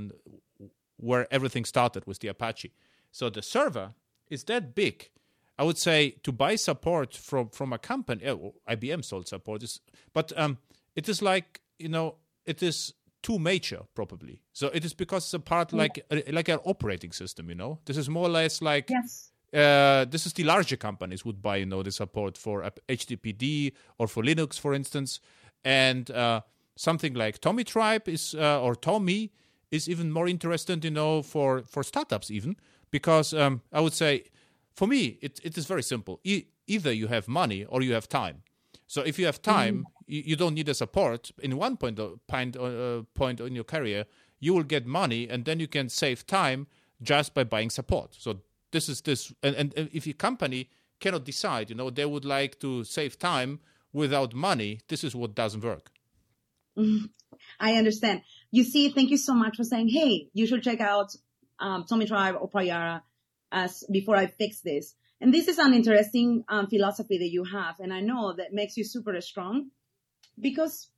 [0.98, 2.72] where everything started with the Apache,
[3.12, 3.94] so the server
[4.30, 5.10] is that big.
[5.58, 9.80] I would say to buy support from from a company, oh, IBM sold support, is,
[10.14, 10.58] but um,
[10.96, 12.94] it is like you know it is
[13.24, 14.42] too major probably.
[14.54, 17.50] So it is because it's a part like like an operating system.
[17.50, 19.32] You know, this is more or less like Yes.
[19.54, 23.72] uh, this is the larger companies would buy you know the support for uh, HTTPD
[23.98, 25.20] or for Linux, for instance,
[25.64, 26.42] and uh,
[26.76, 29.32] something like Tomitribe is uh, or TomEE
[29.72, 32.56] is even more interested, you know, for for startups even
[32.92, 34.24] because um, I would say
[34.76, 36.20] for me it it is very simple.
[36.24, 38.44] E- either you have money or you have time.
[38.88, 41.32] So if you have time, you, you don't need a support.
[41.42, 44.06] In one point of, point, uh, point in your career,
[44.40, 46.68] you will get money, and then you can save time
[47.02, 48.16] just by buying support.
[48.18, 50.70] So this is this, and, and if your company
[51.00, 53.60] cannot decide, you know, they would like to save time
[53.92, 54.82] without money.
[54.88, 55.92] This is what doesn't work.
[57.60, 58.22] I understand.
[58.52, 61.16] You see, thank you so much for saying, hey, you should check out
[61.60, 63.02] um, Tomitribe or Payara
[63.56, 64.94] as before I fix this.
[65.22, 68.76] And this is an interesting um, philosophy that you have, and I know that makes
[68.76, 69.72] you super strong
[70.40, 70.90] because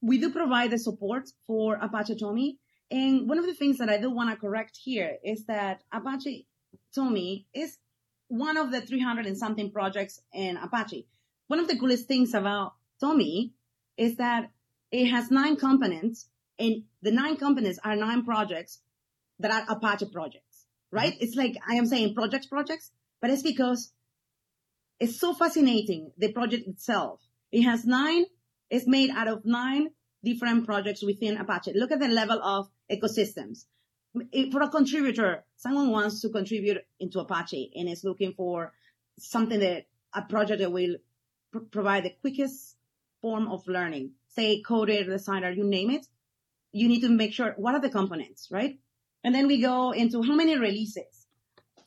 [0.00, 2.58] we do provide the support for Apache TomEE.
[2.90, 6.46] And one of the things that I do want to correct here is that Apache
[6.96, 7.76] TomEE is
[8.28, 11.06] one of the 300 and something projects in Apache.
[11.48, 13.52] One of the coolest things about TomEE
[13.96, 14.50] is that
[14.90, 16.28] it has nine components
[16.58, 18.80] and the nine components are nine projects
[19.38, 20.51] that are Apache projects,
[20.92, 21.14] right?
[21.20, 23.92] It's like I am saying projects, projects, but it's because
[25.00, 26.12] it's so fascinating.
[26.18, 27.20] The project itself.
[27.50, 28.26] It has nine,
[28.70, 29.88] it's made out of nine
[30.22, 31.72] different projects within Apache.
[31.74, 33.64] Look at the level of ecosystems.
[34.52, 38.72] For a contributor, someone wants to contribute into Apache and is looking for
[39.18, 40.96] something that a project that will
[41.50, 42.76] pr- provide the quickest
[43.22, 46.06] form of learning, say coder, designer, you name it.
[46.72, 48.78] You need to make sure what are the components, right?
[49.24, 51.26] And then we go into how many releases.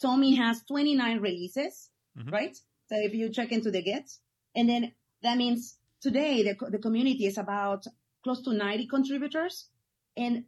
[0.02, 2.30] TomEE has 29 releases, mm-hmm.
[2.30, 2.56] right?
[2.88, 4.10] So if you check into the Git,
[4.56, 4.92] and then
[5.24, 7.86] that means today the, the community is about
[8.24, 9.70] close to 90 contributors
[10.18, 10.46] and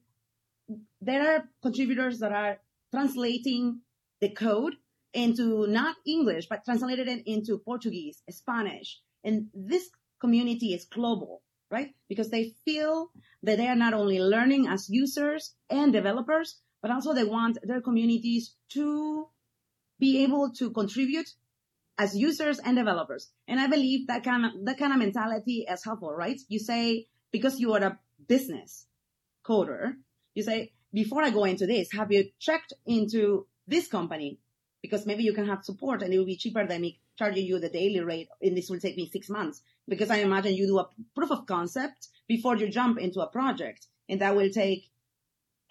[1.01, 2.59] there are contributors that are
[2.91, 3.81] translating
[4.19, 4.75] the code
[5.13, 8.99] into not English, but translated it into Portuguese, Spanish.
[9.23, 11.93] And this community is global, right?
[12.09, 13.11] Because they feel
[13.43, 17.81] that they are not only learning as users and developers, but also they want their
[17.81, 19.27] communities to
[19.99, 21.29] be able to contribute
[21.97, 23.29] as users and developers.
[23.47, 26.39] And I believe that kind of, that kind of mentality is helpful, right?
[26.47, 28.85] You say, because you are a business
[29.43, 29.95] coder,
[30.35, 34.39] you say, before I go into this, have you checked into this company?
[34.81, 37.59] Because maybe you can have support and it will be cheaper than me charging you
[37.59, 38.29] the daily rate.
[38.41, 41.47] And this will take me six months because I imagine you do a proof of
[41.47, 44.89] concept before you jump into a project and that will take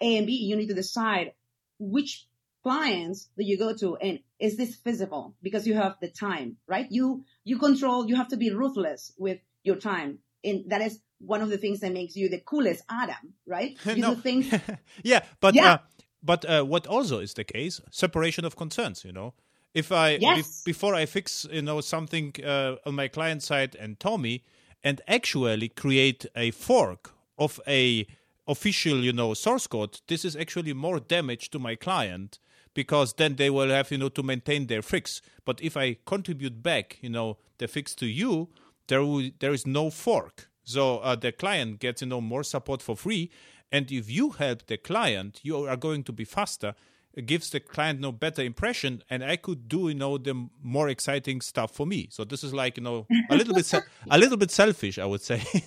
[0.01, 0.33] A and B.
[0.33, 1.33] You need to decide
[1.79, 2.27] which
[2.63, 6.87] clients that you go to and is this feasible because you have the time, right?
[6.89, 10.19] You, you control, you have to be ruthless with your time.
[10.43, 13.77] And that is one of the things that makes you the coolest Adam, right?
[13.85, 14.15] You No.
[14.15, 14.53] do things
[15.03, 15.73] yeah, but Yeah.
[15.73, 15.77] Uh,
[16.23, 19.05] but uh, what also is the case, separation of concerns.
[19.05, 19.33] You know,
[19.73, 20.63] if I Yes.
[20.63, 24.41] be- before I fix you know something uh, on my client side and TomEE,
[24.83, 28.07] and actually create a fork of a
[28.47, 32.39] official you know source code, this is actually more damage to my client
[32.73, 35.21] because then they will have you know to maintain their fix.
[35.45, 38.49] But if I contribute back you know the fix to you,
[38.87, 40.49] there will, there is no fork.
[40.63, 43.31] So uh, the client gets you know more support for free,
[43.71, 46.75] and if you help the client, you are going to be faster.
[47.17, 50.87] It gives the client no better impression, and I could do you know the more
[50.87, 52.09] exciting stuff for me.
[52.11, 53.73] So this is like you know a little bit
[54.11, 55.41] a little bit selfish, I would say.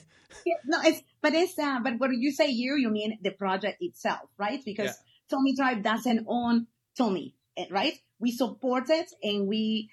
[0.47, 3.79] Yeah, no, it's but it's uh, but when you say you, you mean the project
[3.83, 4.65] itself, right?
[4.65, 5.37] Because Yeah.
[5.37, 7.95] Tomitribe doesn't own TomEE, eh, right?
[8.21, 9.91] We support it and we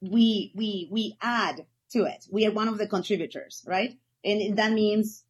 [0.00, 2.26] we we we add to it.
[2.30, 3.96] We are one of the contributors, right?
[4.24, 5.22] And that means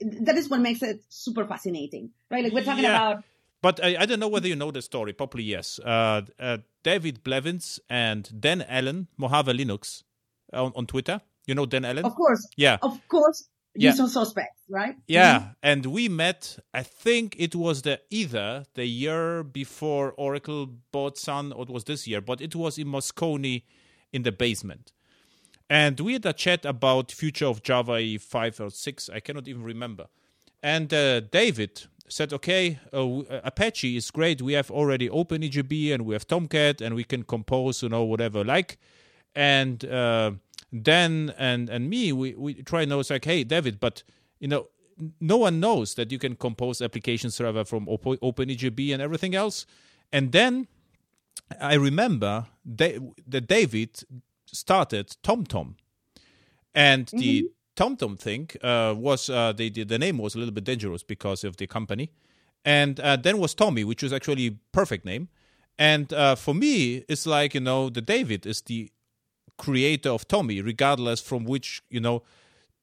[0.00, 2.44] that is what makes it super fascinating, right?
[2.44, 2.90] Like we're talking Yeah.
[2.90, 3.24] about
[3.62, 5.12] But I, I don't know whether you know the story.
[5.12, 5.78] Probably yes.
[5.78, 10.02] Uh, uh, David Blevins and Dan Allen, Mojave Linux,
[10.52, 11.20] on, on Twitter.
[11.46, 12.04] You know Dan Allen?
[12.04, 12.78] of course, Yeah.
[12.82, 13.90] of course, Yeah.
[13.90, 14.96] usual suspects, right?
[15.08, 16.58] Yeah, and we met.
[16.74, 21.84] I think it was the either the year before Oracle bought Sun, or it was
[21.84, 23.62] this year, but it was in Moscone,
[24.12, 24.92] in the basement,
[25.70, 29.08] and we had a chat about future of Java five or six.
[29.08, 30.06] I cannot even remember.
[30.62, 34.42] And uh, David said, okay, uh, Apache is great.
[34.42, 38.44] We have already OpenEJB and we have Tomcat and we can compose, you know, whatever
[38.44, 38.78] like.
[39.34, 40.32] And uh,
[40.82, 44.02] Dan and and me, we we try know it's like, hey, David, but
[44.40, 44.68] you know,
[45.20, 49.66] no one knows that you can compose application server from OpenEJB and everything else.
[50.12, 50.68] And then
[51.60, 54.04] I remember that David
[54.46, 55.74] started TomTom,
[56.74, 57.46] and mm-hmm.
[57.82, 61.56] TomTom thing uh, was uh, the, the name was a little bit dangerous because of
[61.56, 62.10] the company,
[62.64, 65.28] and uh, then was TomEE, which was actually perfect name.
[65.78, 68.90] And uh, for me, it's like you know the David is the
[69.58, 72.22] creator of TomEE, regardless from which you know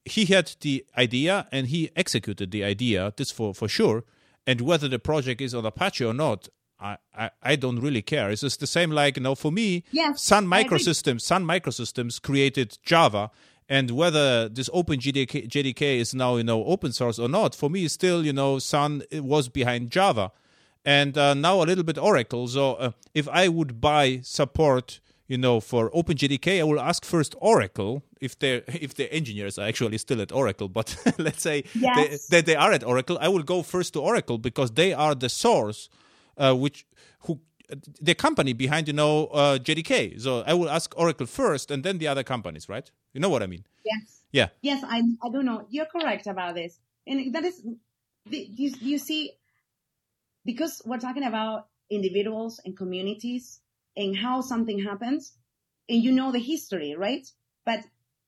[0.04, 3.14] he had the idea and he executed the idea.
[3.16, 4.04] This for for sure.
[4.46, 6.48] And whether the project is on Apache or not,
[6.80, 8.30] I, I, I don't really care.
[8.30, 12.78] It's just the same like you know for me, yes, Sun Microsystems Sun Microsystems created
[12.82, 13.30] Java,
[13.70, 17.70] and whether this open JDK, JDK is now you know open source or not for
[17.70, 20.32] me still you know sun was behind java.
[20.84, 22.48] And uh, now a little bit oracle.
[22.48, 27.36] So uh, if i would buy support you know for openjdk i will ask first
[27.40, 28.54] oracle if they
[28.86, 30.68] if the engineers are actually still at oracle.
[30.68, 32.26] But let's say yes.
[32.26, 35.14] they, they, they, are at oracle i will go first to oracle because they are
[35.14, 35.88] the source
[36.36, 36.86] uh, which
[37.20, 37.40] who
[38.00, 40.20] the company behind you know uh, JDK.
[40.20, 42.90] So I will ask Oracle first, and then the other companies, right?
[43.12, 43.64] You know what I mean?
[43.84, 44.20] Yes.
[44.32, 44.48] Yeah.
[44.62, 45.66] Yes, I I do know.
[45.70, 47.62] You're correct about this, and that is
[48.26, 49.32] you you see
[50.44, 53.60] because we're talking about individuals and communities
[53.96, 55.32] and how something happens,
[55.88, 57.26] and you know the history, right?
[57.64, 57.80] But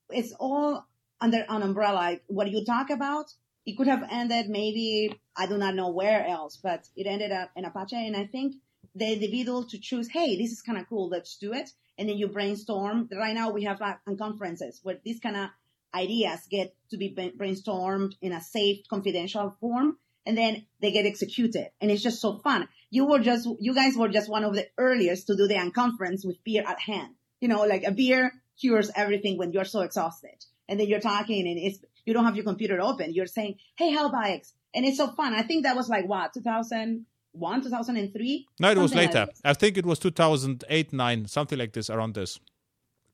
[0.09, 0.85] it's all
[1.21, 1.95] under an umbrella.
[1.95, 3.33] Like what you talk about,
[3.65, 7.51] it could have ended maybe I do not know where else, but it ended up
[7.55, 8.55] in Apache, and I think
[8.95, 11.69] the individual to choose, hey, this is kind of cool, let's do it.
[11.97, 13.09] And then you brainstorm.
[13.11, 15.49] Right now we have uh, like conferences where these kind of
[15.93, 21.69] ideas get to be brainstormed in a safe, confidential form, and then they get executed.
[21.81, 22.67] And it's just so fun.
[22.89, 26.25] You were just, you guys were just one of the earliest to do the unconference
[26.25, 27.13] with beer at hand.
[27.41, 30.45] You know, like a beer cures everything when you're so exhausted.
[30.69, 33.13] And then you're talking and it's, you don't have your computer open.
[33.13, 34.53] You're saying, hey, how about X?
[34.73, 35.33] And it's so fun.
[35.33, 38.47] I think that was like what, 2000, one, 2003?
[38.59, 39.19] No, it was later.
[39.27, 42.39] Like I think it was 2008, 9, something like this, around this.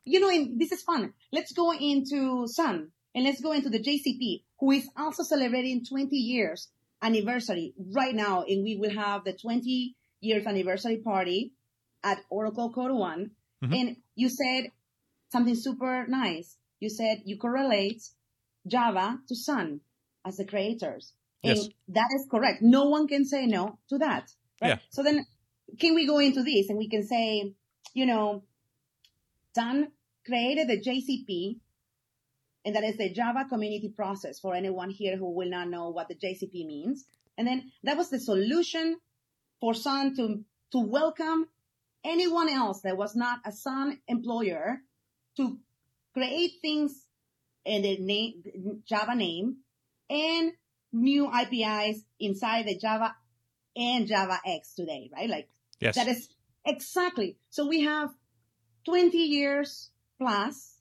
[0.06, 1.14] You know, this is fun.
[1.32, 6.16] Let's go into Sun and let's go into the JCP, who is also celebrating 20
[6.16, 6.70] years
[7.02, 8.44] anniversary right now.
[8.48, 11.54] And we will have the 20 years anniversary party
[12.04, 13.32] at Oracle Code One.
[13.64, 13.74] Mm-hmm.
[13.74, 14.72] And you said
[15.32, 16.58] something super nice.
[16.80, 18.02] You said you correlate
[18.68, 19.82] Java to Sun
[20.26, 21.14] as the creators.
[21.44, 21.70] And yes.
[21.90, 22.62] that is correct.
[22.62, 24.32] No one can say no to that.
[24.62, 24.70] Right?
[24.70, 24.78] Yeah.
[24.90, 25.26] So then
[25.80, 27.54] can we go into this and we can say,
[27.94, 28.44] you know,
[29.56, 29.92] Sun
[30.26, 31.60] created the JCP
[32.66, 36.08] and that is the Java community process for anyone here who will not know what
[36.08, 37.06] the JCP means.
[37.38, 38.98] And then that was the solution
[39.62, 41.48] for Sun to, to welcome
[42.04, 44.82] anyone else that was not a Sun employer
[45.38, 45.58] to
[46.14, 47.06] create things
[47.66, 49.58] in the name, Java name
[50.10, 50.52] and
[50.92, 53.16] new APIs inside the Java
[53.76, 55.30] and Java X today, right?
[55.30, 55.96] Like yes.
[55.96, 56.30] that is
[56.66, 57.38] exactly.
[57.50, 58.10] So we have
[58.86, 60.78] 20 years plus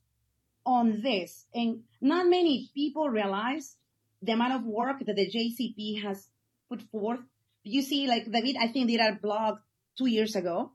[0.64, 3.76] on this and not many people realize
[4.22, 6.28] the amount of work that the JCP has
[6.68, 7.20] put forth.
[7.62, 9.59] You see, like David, I think did a blog
[9.96, 10.72] two years ago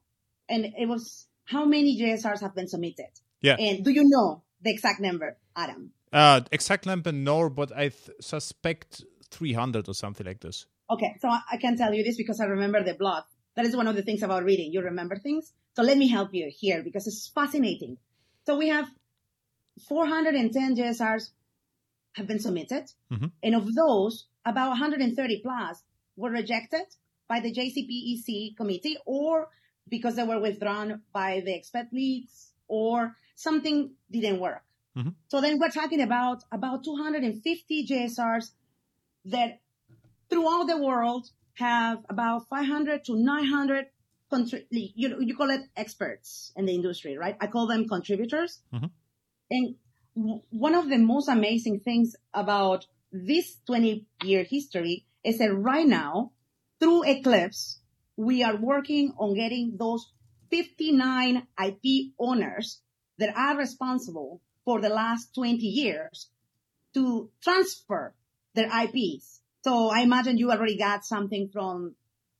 [0.49, 3.09] and it was how many JSRs have been submitted?
[3.41, 3.57] Yeah.
[3.59, 5.91] And do you know the exact number, Adam?
[6.11, 9.03] Uh, exact number, no, but I th- suspect
[9.33, 10.65] 300 or something like this.
[10.89, 13.23] Okay, so I can tell you this because I remember the blog.
[13.55, 14.71] That is one of the things about reading.
[14.71, 15.53] You remember things.
[15.75, 17.97] So let me help you here because it's fascinating.
[18.45, 18.87] So we have
[19.87, 21.29] 410 JSRs
[22.13, 22.85] have been submitted.
[23.11, 23.27] Mm-hmm.
[23.41, 25.83] And of those, about 130 plus
[26.15, 26.85] were rejected
[27.27, 29.49] by the JCPEC committee or
[29.89, 34.63] because they were withdrawn by the expert leagues or something didn't work.
[34.97, 35.09] Mm-hmm.
[35.27, 38.51] So then we're talking about about 250 JSRs
[39.25, 39.59] that
[40.29, 43.85] throughout the world have about 500 to 900
[44.71, 47.37] you, know, you call it experts in the industry, right?
[47.39, 48.59] I call them contributors.
[48.73, 48.87] Mm-hmm.
[49.51, 49.75] And
[50.15, 55.85] w- one of the most amazing things about this 20 year history is that right
[55.85, 56.31] now,
[56.79, 57.79] through Eclipse,
[58.17, 60.11] we are working on getting those
[60.49, 62.81] 59 IP owners
[63.19, 66.29] that are responsible for the last 20 years
[66.93, 68.13] to transfer
[68.55, 69.41] their IPs.
[69.63, 71.95] So I imagine you already got something from,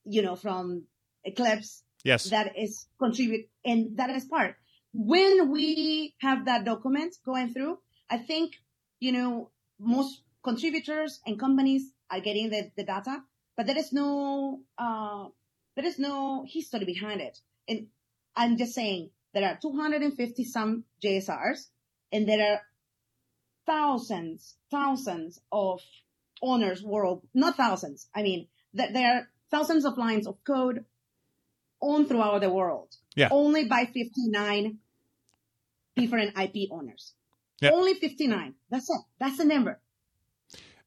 [0.05, 0.83] you know, from
[1.23, 1.83] Eclipse.
[2.03, 2.29] Yes.
[2.29, 4.55] That is contribute and that is part.
[4.93, 8.53] When we have that document going through, I think,
[8.99, 13.23] you know, most contributors and companies are getting the, the data.
[13.55, 15.25] but there is no, uh,
[15.75, 17.39] there is no history behind it.
[17.67, 17.87] And
[18.35, 21.67] I'm just saying there are 250 some JSRs
[22.11, 22.61] and there are
[23.65, 25.81] thousands, thousands of
[26.43, 28.07] owners world, not thousands.
[28.13, 30.85] I mean, that there are thousands of lines of code
[31.81, 32.89] owned throughout the world.
[33.15, 33.29] Yeah.
[33.31, 34.77] Only by 59
[35.95, 37.13] different IP owners.
[37.61, 37.71] Yeah.
[37.71, 38.55] Only 59.
[38.69, 39.01] That's it.
[39.19, 39.79] That's the number.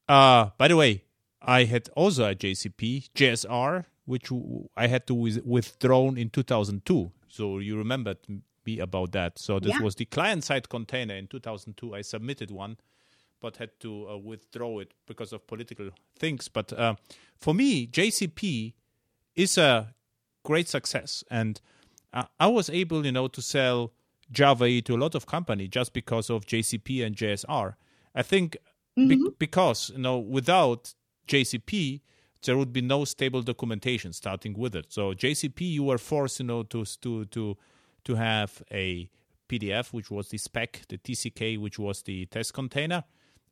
[0.08, 1.02] Uh, by the way,
[1.40, 4.30] I had also a JCP JSR, which
[4.76, 7.10] I had to withdraw in 2002.
[7.28, 8.18] So you remembered
[8.64, 9.38] me about that.
[9.38, 9.82] So this Yeah.
[9.82, 11.94] was the client side container in 2002.
[11.94, 12.76] I submitted one,
[13.40, 16.48] but had to uh, withdraw it because of political things.
[16.48, 16.96] But uh,
[17.36, 18.74] for me, JCP
[19.34, 19.94] is a
[20.42, 21.60] great success, and
[22.12, 23.92] uh, I was able, you know, to sell
[24.30, 27.74] Java to a lot of company just because of JCP and JSR.
[28.14, 28.56] I think
[28.96, 30.94] be- because you know without
[31.28, 32.00] JCP
[32.44, 34.86] there would be no stable documentation starting with it.
[34.88, 37.56] So JCP you were forced, you know, to to to
[38.04, 39.10] to have a
[39.48, 43.04] PDF, which was the spec, the TCK, which was the test container,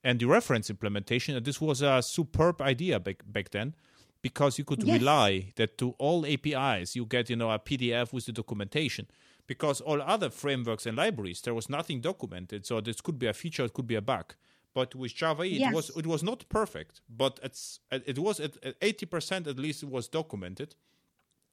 [0.04, 1.34] and the reference implementation.
[1.36, 3.74] And this was a superb idea back back then,
[4.22, 5.00] because you could Yes.
[5.00, 9.06] rely that to all APIs you get, you know, a PDF with the documentation.
[9.46, 12.64] Because all other frameworks and libraries, there was nothing documented.
[12.64, 14.34] So this could be a feature, it could be a bug.
[14.72, 18.56] But with Java, E, it was it was not perfect, but it's it was at
[18.80, 20.74] eighty percent at least it was documented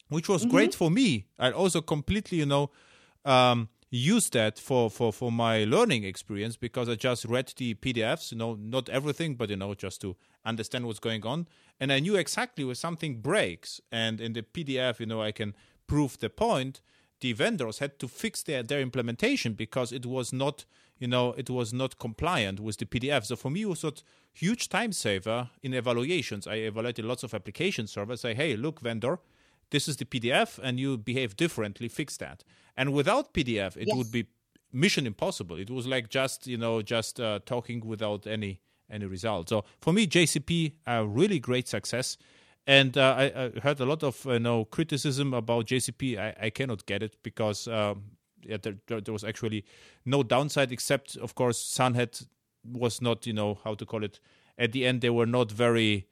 [0.10, 1.26] which was great for me.
[1.40, 2.70] I also completely, you know,
[3.24, 8.32] um, used that for, for, for my learning experience because I just read the PDFs,
[8.32, 10.16] you know, not everything, but, you know, just to
[10.46, 11.48] understand what's going on.
[11.80, 13.82] And I knew exactly where something breaks.
[13.92, 15.54] And in the PDF, you know, I can
[15.88, 16.82] prove the point.
[17.20, 20.64] The vendors had to fix their, their implementation because it was not,
[20.98, 23.26] you know, it was not compliant with the PDF.
[23.26, 23.92] So for me, it was a
[24.32, 26.48] huge time saver in evaluations.
[26.48, 28.22] I evaluated lots of application servers.
[28.22, 29.20] Say, hey, look, vendor,
[29.72, 32.44] this is the PDF and you behave differently, fix that.
[32.78, 33.98] And without PDF, it Yes.
[33.98, 34.28] would be
[34.72, 35.58] mission impossible.
[35.58, 39.48] It was like just, you know, just uh, talking without any any result.
[39.50, 42.18] So for me, JCP, a really great success.
[42.68, 43.24] And uh, I,
[43.56, 46.18] I heard a lot of, you know, criticism about JCP.
[46.20, 48.04] I, I cannot get it because um,
[48.44, 49.64] yeah, there, there was actually
[50.06, 52.20] no downside except, of course, Sun had
[52.66, 54.20] was not, you know, how to call it.
[54.58, 56.06] At the end, they were not very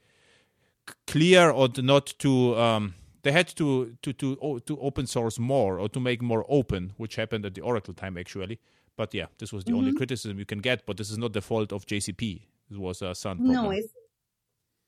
[1.05, 2.93] clear or not to um,
[3.23, 7.15] they had to to to to open source more or to make more open which
[7.15, 8.59] happened at the oracle time actually
[8.95, 11.41] but yeah this was the only criticism you can get but this is not the
[11.41, 12.41] fault of jcp
[12.71, 13.53] it was a sun problem.
[13.53, 13.93] No, it's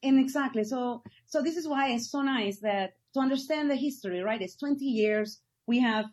[0.04, 0.64] and exactly.
[0.64, 4.42] So so this is why it's so nice that to understand the history, right?
[4.42, 5.40] It's 20 years.
[5.68, 6.06] We have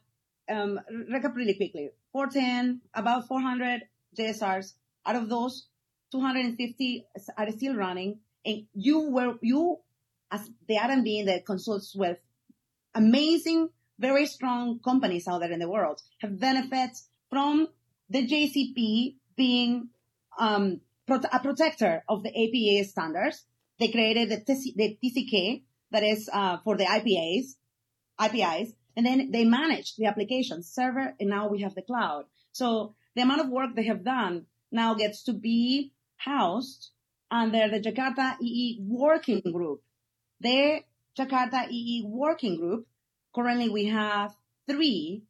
[0.49, 1.91] um recap really quickly.
[2.13, 3.83] 410, about 400
[4.19, 4.73] JSRs.
[5.07, 5.69] Out of those,
[6.13, 7.07] 250
[7.37, 8.19] are still running.
[8.45, 9.79] And you were you
[10.31, 12.19] as the R&D that consults with
[12.95, 17.69] amazing, very strong companies out there in the world have benefits from
[18.11, 19.89] the JCP being
[20.39, 23.45] um, a protector of the APA standards.
[23.79, 27.55] They created the, TC- the TCK that is uh, for the IPAs,
[28.21, 32.25] IPIs, and then they manage the application server, and now we have the cloud.
[32.53, 36.91] So the amount of work they have done now gets to be housed
[37.31, 39.83] under the Jakarta EE working group.
[40.41, 40.83] The
[41.19, 42.87] Jakarta EE working group,
[43.35, 44.35] currently we have
[44.69, 45.23] three,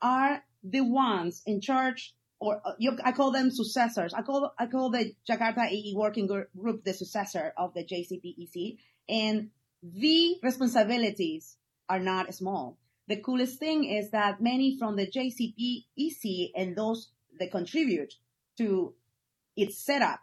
[0.00, 2.72] are the ones in charge, or uh,
[3.04, 4.14] I call them successors.
[4.14, 9.50] I call I call the Jakarta EE working group the successor of the JCPEC, and
[9.82, 11.56] the responsibilities
[11.88, 12.78] are not small.
[13.08, 17.08] The coolest thing is that many from the JCPEC and those
[17.38, 18.14] that contribute
[18.58, 18.94] to
[19.56, 20.20] its setup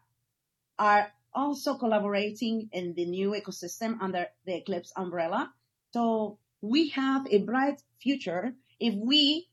[0.77, 5.51] are also collaborating in the new ecosystem under the Eclipse umbrella.
[5.91, 9.47] So we have a bright future if we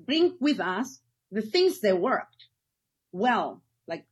[0.00, 1.00] bring with us
[1.30, 2.46] the things that worked
[3.12, 3.62] well.
[3.86, 4.04] Like,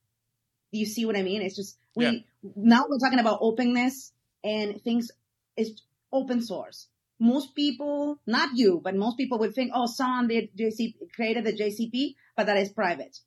[0.73, 1.43] do you see what I mean?
[1.43, 2.12] It's just, we, Yeah.
[2.57, 4.12] now we're talking about openness
[4.43, 5.11] and things
[5.57, 6.89] is open source.
[7.21, 11.53] Most people, not you, but most people would think, oh, Sun did JCP, created the
[11.53, 13.19] JCP, but that is private.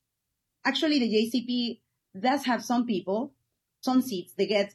[0.66, 1.80] Actually, the JCP
[2.20, 3.34] does have some people,
[3.88, 4.74] some seats, they get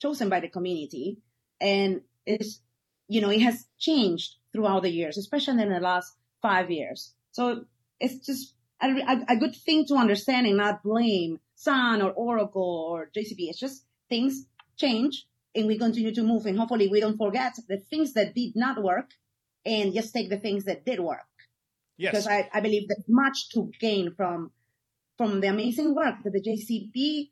[0.00, 1.18] chosen by the community
[1.60, 2.60] and it's,
[3.08, 6.10] you know, it has changed throughout the years, especially in the last
[6.40, 7.14] five years.
[7.32, 7.64] So
[8.00, 8.88] it's just a,
[9.34, 13.40] a, good thing to understand and not blame Sun or Oracle or JCP.
[13.50, 14.46] It's just things
[14.76, 18.52] change and we continue to move and hopefully we don't forget the things that did
[18.56, 19.10] not work
[19.64, 21.32] and just take the things that did work.
[21.96, 24.50] yes Because I, I believe there's much to gain from,
[25.18, 27.30] from the amazing work that the JCP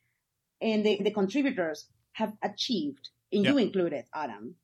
[0.63, 3.51] and the, the contributors have achieved and Yeah.
[3.53, 4.55] you included Adam.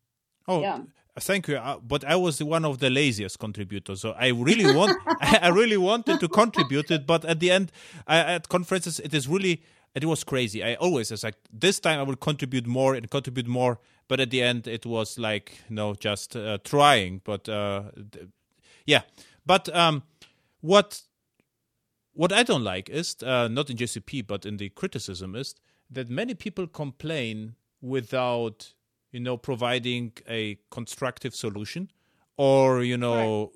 [0.46, 0.80] Oh, Yeah.
[1.20, 1.56] thank you.
[1.56, 5.76] Uh, but I was one of the laziest contributors, so I really want, I really
[5.76, 7.72] wanted to contribute it, but at the end,
[8.06, 9.62] I, at conferences, it is really,
[9.94, 10.62] it was crazy.
[10.62, 14.30] I always was like, this time I will contribute more and contribute more, but at
[14.30, 17.20] the end, it was like, you know, just uh, trying.
[17.24, 17.82] But uh,
[18.12, 18.28] th-
[18.86, 19.02] yeah,
[19.44, 20.02] but um,
[20.60, 21.02] what
[22.12, 25.54] what I don't like is uh, not in JCP but in the criticism is
[25.90, 28.74] that many people complain without
[29.12, 31.90] you know providing a constructive solution
[32.36, 33.52] or you know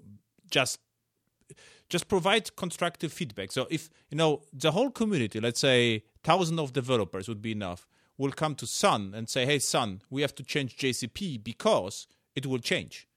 [0.50, 0.80] just
[1.88, 3.52] just provide constructive feedback.
[3.52, 7.86] So if you know the whole community, let's say thousand of developers would be enough,
[8.16, 12.46] will come to Sun and say, "Hey, Sun, we have to change JCP because it
[12.46, 13.08] will change."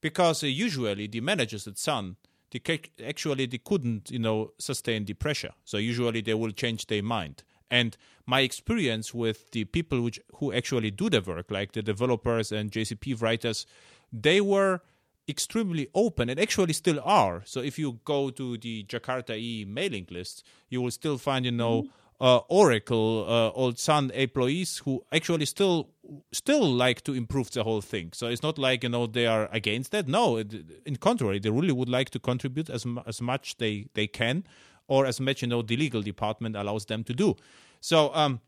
[0.00, 2.16] Because uh, usually the managers at Sun,
[2.52, 2.60] they
[3.04, 5.52] actually they couldn't you know sustain the pressure.
[5.64, 7.42] So usually they will change their mind.
[7.70, 7.96] And
[8.26, 12.70] my experience with the people which who actually do the work, like the developers and
[12.70, 13.66] JCP writers,
[14.12, 14.82] they were
[15.28, 17.42] extremely open and actually still are.
[17.44, 21.50] So if you go to the Jakarta E mailing list, you will still find, you
[21.50, 21.88] know,
[22.20, 25.90] uh, Oracle, uh, old Sun employees who actually still
[26.32, 28.10] still like to improve the whole thing.
[28.14, 30.08] So it's not like you know they are against that.
[30.08, 30.54] No, it,
[30.86, 34.44] in contrary, they really would like to contribute as mu- as much they they can,
[34.88, 37.36] or as much you know the legal department allows them to do.
[37.80, 38.40] So um,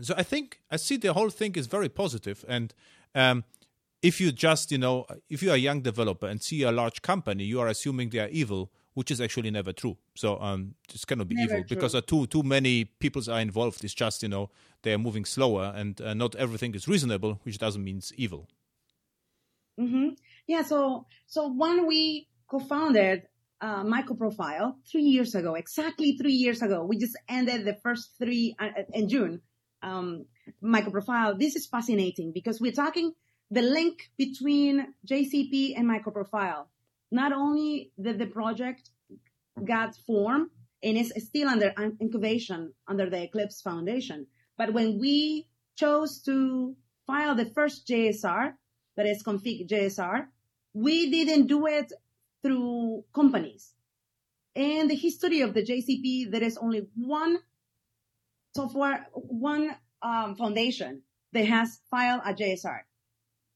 [0.00, 2.72] so I think I see the whole thing is very positive and
[3.14, 3.44] um,
[4.02, 7.44] if you just you know if you're a young developer and see a large company
[7.44, 11.28] you are assuming they are evil which is actually never true so um this cannot
[11.28, 14.50] be Never evil because uh, too too many peoples are involved it's just you know
[14.82, 18.48] they are moving slower and uh, not everything is reasonable which doesn't mean it's evil
[19.78, 20.08] Mm-hmm.
[20.46, 20.62] Yeah.
[20.62, 23.24] So, so when we co-founded
[23.60, 28.54] uh, Microprofile three years ago, exactly three years ago, we just ended the first three
[28.58, 29.40] uh, in June.
[29.82, 30.26] Um,
[30.62, 31.38] Microprofile.
[31.38, 33.12] This is fascinating because we're talking
[33.50, 36.66] the link between JCP and Microprofile.
[37.10, 38.90] Not only did the project
[39.64, 40.50] got formed
[40.82, 44.26] and is still under incubation under the Eclipse Foundation,
[44.58, 46.74] but when we chose to
[47.06, 48.54] file the first JSR,
[48.96, 50.26] that is config JSR,
[50.74, 51.92] we didn't do it
[52.46, 53.72] through companies.
[54.54, 57.38] In the history of the JCP, there is only one
[58.54, 62.80] software, one um, foundation that has filed a JSR.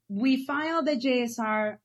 [0.09, 1.78] We filed the JSR,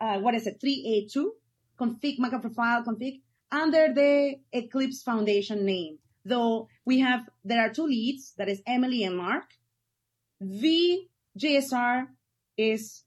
[0.00, 1.32] uh, what is it, 382,
[1.80, 5.98] config, microprofile config, under the Eclipse Foundation name.
[6.24, 9.44] Though we have, there are two leads, that is Emily and Mark.
[10.40, 11.00] The
[11.38, 12.06] JSR
[12.56, 13.02] is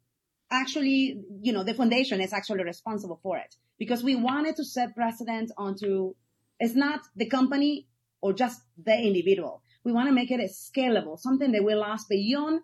[0.51, 4.95] actually, you know, the foundation is actually responsible for it because we wanted to set
[4.95, 6.13] precedent onto,
[6.59, 7.87] it's not the company
[8.21, 9.61] or just the individual.
[9.83, 12.61] We want to make it scalable, something that will last beyond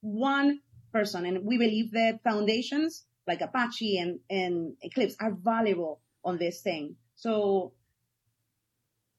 [0.00, 0.60] one
[0.92, 1.26] person.
[1.26, 6.96] And we believe that foundations like Apache and, and Eclipse are valuable on this thing.
[7.16, 7.72] So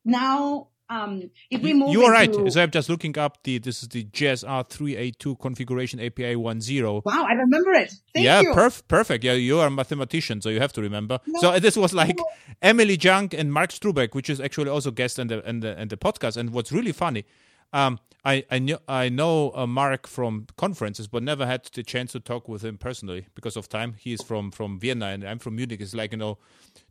[0.03, 3.81] now, um, if we move you are right so i'm just looking up the this
[3.81, 7.93] is the JSR 382 configuration api 10 wow, I remember it.
[8.13, 8.53] Thank yeah, you.
[8.53, 9.23] perf- perfect.
[9.23, 11.19] Yeah, you are a mathematician, so you have to remember.
[11.39, 12.17] so this was like
[12.61, 15.87] Emily Jiang and Mark Struberg, which is actually also guest in the in the in
[15.87, 16.37] the podcast.
[16.37, 17.25] And what's really funny,
[17.73, 22.11] um, I I know I know uh, Mark from conferences, but never had the chance
[22.13, 23.95] to talk with him personally because of time.
[23.97, 25.81] He is from from Vienna, and I'm from Munich.
[25.81, 26.37] It's like you know,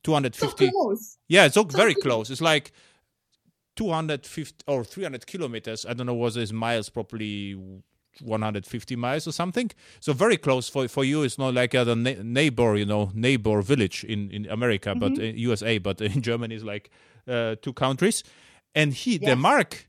[0.02, 0.66] 250.
[0.66, 1.18] So close.
[1.28, 2.30] Yeah, it's all very close.
[2.30, 2.72] It's like
[3.76, 5.86] 250 or 300 kilometers.
[5.86, 7.56] I don't know what is miles, probably
[8.20, 9.70] 150 miles or something.
[10.00, 11.22] So very close for for you.
[11.22, 15.22] It's not like a na- neighbor, you know, neighbor village in in America, but uh,
[15.22, 16.90] USA, but in Germany is like
[17.28, 18.22] uh, two countries.
[18.74, 19.88] And he, the Mark,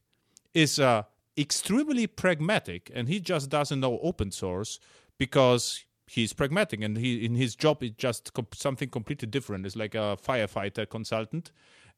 [0.53, 1.03] is uh,
[1.37, 4.79] extremely pragmatic, and he just doesn't know open source
[5.17, 9.65] because he's pragmatic, and he in his job is just com- something completely different.
[9.65, 11.51] It's like a firefighter consultant,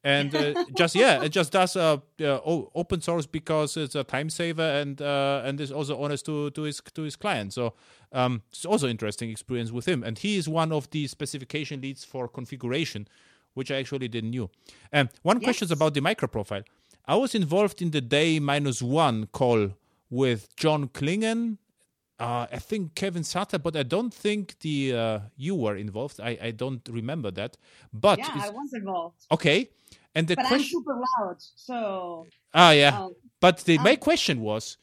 [0.04, 2.40] and uh, just yeah, it just does uh, uh,
[2.76, 6.64] open source because it's a time saver and uh, and is also honest to to
[6.64, 7.54] his to his client.
[7.54, 7.74] So
[8.14, 12.04] um, it's also interesting experience with him, and he is one of the specification leads
[12.04, 13.08] for configuration,
[13.54, 14.50] which I actually didn't knew.
[14.92, 16.64] And one question is about the micro profile
[17.08, 19.70] I was involved in the day minus one call
[20.10, 21.58] with John Clingan.
[22.20, 26.20] Uh, I think Kevin Sutter, but I don't think the uh, you were involved.
[26.20, 27.58] I, I don't remember that.
[27.94, 29.26] But Yeah, I was involved.
[29.32, 29.70] okay,
[30.16, 30.80] and the But I'm question.
[30.80, 32.98] super loud, so Ah, yeah.
[32.98, 34.78] um, But the, my um, question was,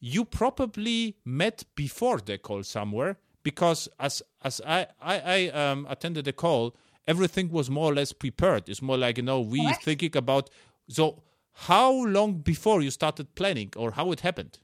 [0.00, 6.26] you probably met before the call somewhere because as as I I, I um, attended
[6.26, 6.74] the call,
[7.06, 8.68] everything was more or less prepared.
[8.68, 9.84] It's more like you know we Correct.
[9.84, 10.50] thinking about.
[10.88, 11.22] So
[11.68, 14.58] how long before you started planning or how it happened?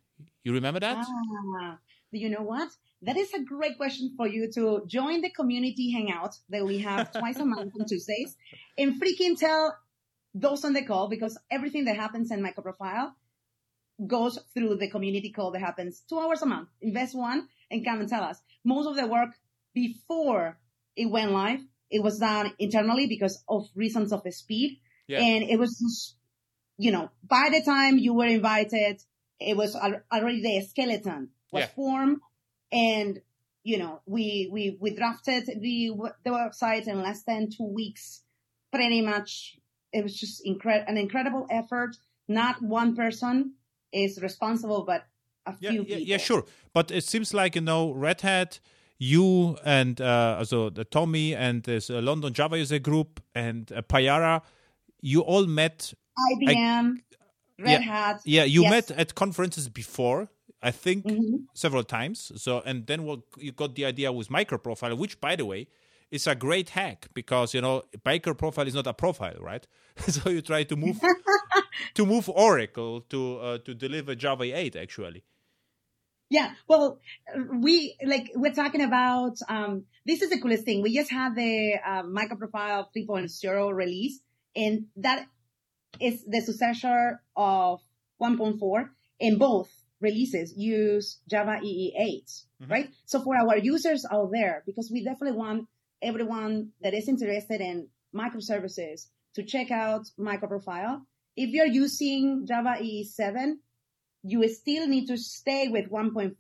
[0.45, 0.99] You remember that?
[0.99, 1.79] Ah,
[2.13, 2.71] you know what?
[3.03, 7.13] That is a great question for you to join the community hangout that we have
[7.19, 8.37] twice a month on Tuesdays
[8.77, 9.77] and freaking tell
[10.35, 13.13] those on the call because everything that happens in my Microprofile
[14.07, 16.69] goes through the community call that happens two hours a month.
[16.81, 18.39] Invest one and come and tell us.
[18.65, 19.31] Most of the work
[19.75, 20.59] before
[20.97, 24.81] it went live, it was done internally because of reasons of speed.
[25.07, 25.21] Yeah.
[25.21, 26.17] And it was just,
[26.79, 29.03] you know, by the time you were invited,
[29.41, 31.67] it was already the skeleton was Yeah.
[31.69, 32.19] formed
[32.73, 33.21] and,
[33.63, 35.91] you know, we, we, we drafted the,
[36.25, 38.23] the website in less than two weeks.
[38.73, 39.59] Pretty much,
[39.93, 41.97] it was just incre- an incredible effort.
[42.29, 43.55] Not one person
[43.93, 45.05] is responsible, but
[45.47, 46.03] a Yeah, few yeah, people.
[46.11, 46.45] yeah, sure.
[46.73, 48.61] But it seems like you know, Red Hat,
[48.99, 53.83] you and uh, also the TomEE and this uh, London Java user group and uh,
[53.83, 54.43] Payara,
[55.01, 55.93] you all met.
[56.35, 56.97] IBM,
[57.59, 58.21] Red Yeah, Hat.
[58.25, 58.71] Yeah, you Yes.
[58.71, 60.29] met at conferences before,
[60.63, 61.47] I think, Mhm.
[61.55, 62.33] several times.
[62.37, 65.69] So, and then what you got the idea with microprofile, which, by the way,
[66.11, 69.67] is a great hack because you know microprofile is not a profile, right?
[70.09, 71.01] so you try to move
[71.95, 75.23] to move Oracle to uh, to deliver Java 8 actually.
[76.29, 77.01] Yeah, well,
[77.53, 79.37] we like we're talking about.
[79.49, 80.81] Um, this is the coolest thing.
[80.83, 84.21] We just had the uh, microprofile 3.0 release,
[84.55, 85.27] and that
[86.01, 87.81] is the successor of
[88.23, 88.91] 1.4.
[89.21, 89.71] And both
[90.01, 92.25] releases use Java EE 8,
[92.63, 92.73] mm-hmm.
[92.73, 92.91] right?
[93.07, 95.69] So for our users out there, because we definitely want
[96.03, 101.03] everyone that is interested in microservices to check out microprofile.
[101.37, 103.61] If you're using Java EE 7,
[104.23, 106.35] you still need to stay with 1.4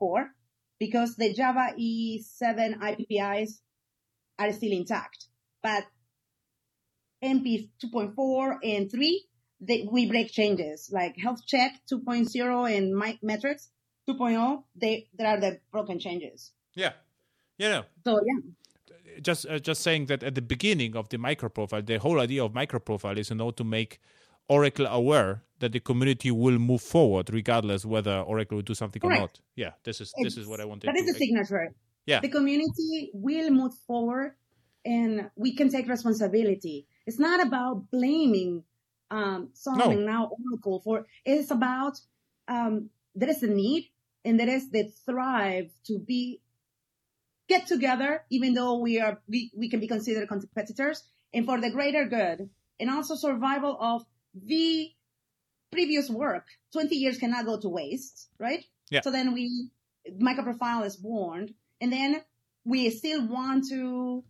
[0.78, 3.61] because the Java EE7 IPPIs
[4.38, 5.26] are still intact.
[5.62, 5.84] But
[7.22, 9.26] MP 2.4 and 3,
[9.61, 13.70] they, we break changes like health check 2.0 and my metrics
[14.08, 14.62] 2.0.
[14.76, 16.52] They, there are the broken changes.
[16.74, 16.92] Yeah,
[17.58, 17.68] yeah.
[17.68, 17.84] know.
[18.04, 22.20] So yeah, just uh, just saying that at the beginning of the microprofile, the whole
[22.20, 24.00] idea of microprofile is you know to make
[24.48, 29.12] Oracle aware that the community will move forward regardless whether Oracle will do something or
[29.12, 29.40] not.
[29.56, 30.88] Yeah, this is this is what I wanted.
[30.88, 31.74] that is the signature.
[32.06, 32.20] Yeah.
[32.20, 34.34] The community will move forward
[34.84, 36.86] and we can take responsibility.
[37.06, 38.64] It's not about blaming
[39.11, 41.98] um, something now Oracle for, it's about
[42.48, 43.90] um, there is a need
[44.24, 46.40] and there is the thrive to be
[47.48, 51.02] get together, even though we are we, we can be considered competitors,
[51.34, 52.48] and for the greater good,
[52.78, 54.04] and also survival of
[54.34, 54.90] the
[55.72, 56.46] previous work.
[56.72, 58.64] Twenty years cannot go to waste, right?
[58.90, 59.00] Yeah.
[59.02, 59.70] So then we
[60.18, 62.22] microprofile is born, and then
[62.64, 64.22] we still want to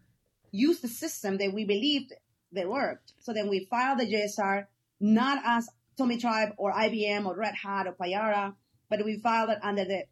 [0.50, 2.12] use the system that we believed
[2.52, 3.12] that worked.
[3.20, 4.66] So then we file the JSR
[5.00, 8.54] not as Tomitribe or IBM or Red Hat or Payara,
[8.88, 10.04] but we filed it under the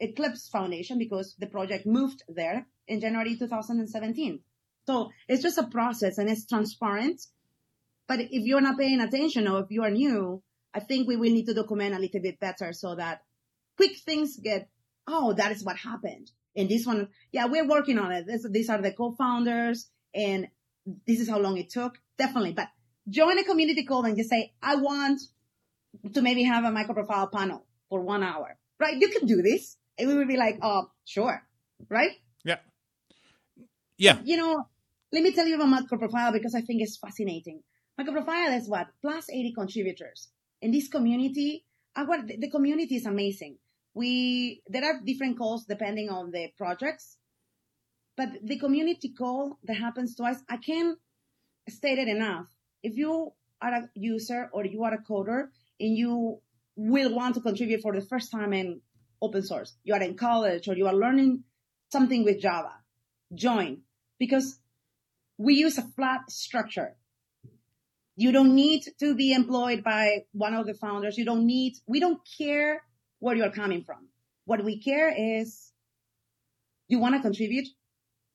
[0.00, 4.40] Eclipse Foundation because the project moved there in January 2017.
[4.86, 7.20] So it's just a process and it's transparent.
[8.06, 10.42] But if you're not paying attention or if you are new,
[10.72, 13.22] I think we will need to document a little bit better so that
[13.76, 14.68] quick things get,
[15.06, 16.30] oh, that is what happened.
[16.54, 18.26] And this one, yeah, we're working on it.
[18.26, 20.48] This, these are the co-founders and
[21.06, 21.98] this is how long it took.
[22.18, 22.52] Definitely.
[22.52, 22.68] But
[23.08, 25.20] join a community call and just say, I want
[26.12, 28.96] to maybe have a microprofile panel for one hour, right?
[28.96, 29.76] You can do this.
[29.98, 31.42] And we will be like, oh, sure.
[31.88, 32.12] Right?
[32.44, 32.58] Yeah.
[33.96, 34.18] Yeah.
[34.24, 34.64] You know,
[35.12, 37.62] let me tell you about microprofile because I think it's fascinating.
[37.98, 38.88] Microprofile is what?
[39.00, 40.28] Plus 80 contributors.
[40.60, 41.64] In this community,
[41.96, 43.56] uh, our, the community is amazing.
[43.94, 47.16] We, there are different calls depending on the projects,
[48.16, 50.98] but the community call that happens twice, I can't
[51.68, 52.46] state it enough.
[52.82, 55.48] If you are a user or you are a coder
[55.80, 56.40] and you
[56.76, 58.80] will want to contribute for the first time in
[59.20, 61.44] open source, you are in college or you are learning
[61.90, 62.72] something with Java,
[63.34, 63.78] join
[64.18, 64.58] because
[65.38, 66.96] we use a flat structure.
[68.16, 71.18] You don't need to be employed by one of the founders.
[71.18, 72.82] You don't need, we don't care
[73.18, 74.08] where you're coming from.
[74.46, 75.72] What we care is
[76.88, 77.68] you want to contribute.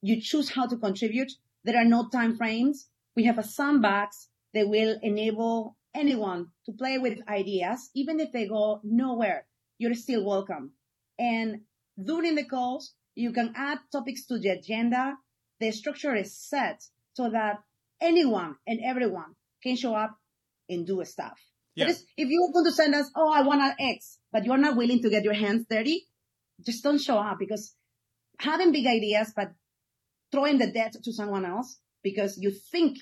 [0.02, 1.32] You choose how to contribute.
[1.64, 2.88] There are no time frames.
[3.16, 8.48] We have a sandbox that will enable anyone to play with ideas, even if they
[8.48, 9.46] go nowhere.
[9.78, 10.72] You're still welcome.
[11.18, 11.62] And
[12.04, 15.16] during the calls, you can add topics to the agenda.
[15.60, 16.82] The structure is set
[17.14, 17.60] so that
[18.02, 20.18] anyone and everyone can show up
[20.70, 21.40] and do stuff.
[21.76, 21.90] Yeah.
[21.90, 25.02] If you're going to send us, oh, I want an X, but you're not willing
[25.02, 26.06] to get your hands dirty,
[26.66, 27.74] just don't show up because
[28.40, 29.52] having big ideas, but
[30.32, 32.98] throwing the debt to someone else because you think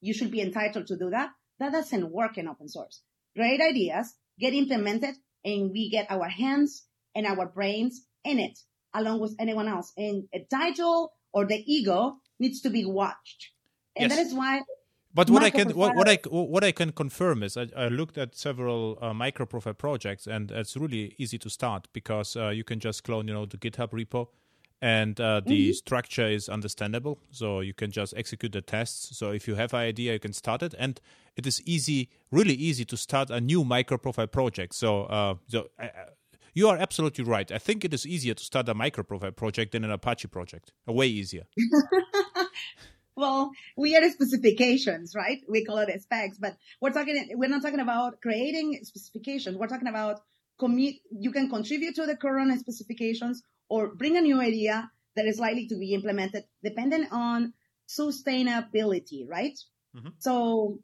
[0.00, 3.02] you should be entitled to do that, that doesn't work in open source.
[3.36, 8.58] Great ideas get implemented and we get our hands and our brains in it,
[8.94, 9.92] along with anyone else.
[9.96, 13.50] And a title or the ego needs to be watched.
[13.94, 14.16] And Yes.
[14.16, 14.62] that is why
[15.12, 18.16] But what I can what, what I what I can confirm is I, I looked
[18.16, 22.62] at several uh, micro profile projects and it's really easy to start because uh, you
[22.62, 24.28] can just clone you know the GitHub repo
[24.82, 25.72] and uh, the Mm-hmm.
[25.72, 29.80] structure is understandable so you can just execute the tests so if you have an
[29.80, 31.00] idea you can start it and
[31.36, 35.68] it is easy really easy to start a new micro profile project so uh, so
[35.78, 35.88] uh,
[36.54, 37.50] you are absolutely right.
[37.50, 40.72] I think it is easier to start a micro profile project than an Apache project.
[40.88, 41.44] Uh, Way easier.
[43.16, 45.40] well, we are specifications, right?
[45.48, 49.56] We call it specs, but we're talking, we're not talking about creating specifications.
[49.56, 50.20] We're talking about
[50.58, 55.38] commit, you can contribute to the current specifications or bring a new idea that is
[55.40, 57.52] likely to be implemented depending on
[57.88, 59.58] sustainability, right?
[59.96, 60.12] Mhm.
[60.18, 60.78] So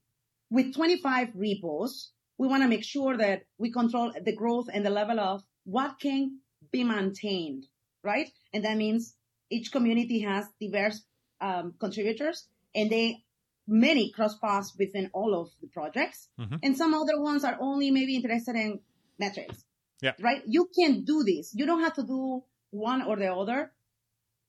[0.51, 4.91] with 25 repos, we want to make sure that we control the growth and the
[4.91, 7.67] level of what can be maintained,
[8.03, 8.31] right?
[8.53, 9.17] And that means
[9.51, 11.03] each community has diverse
[11.41, 13.23] um, contributors and they
[13.69, 16.61] many cross paths within all of the projects Mhm.
[16.63, 18.81] and some other ones are only maybe interested in
[19.19, 19.65] metrics
[20.01, 20.15] Yeah.
[20.21, 23.73] right you can do this you don't have to do one or the other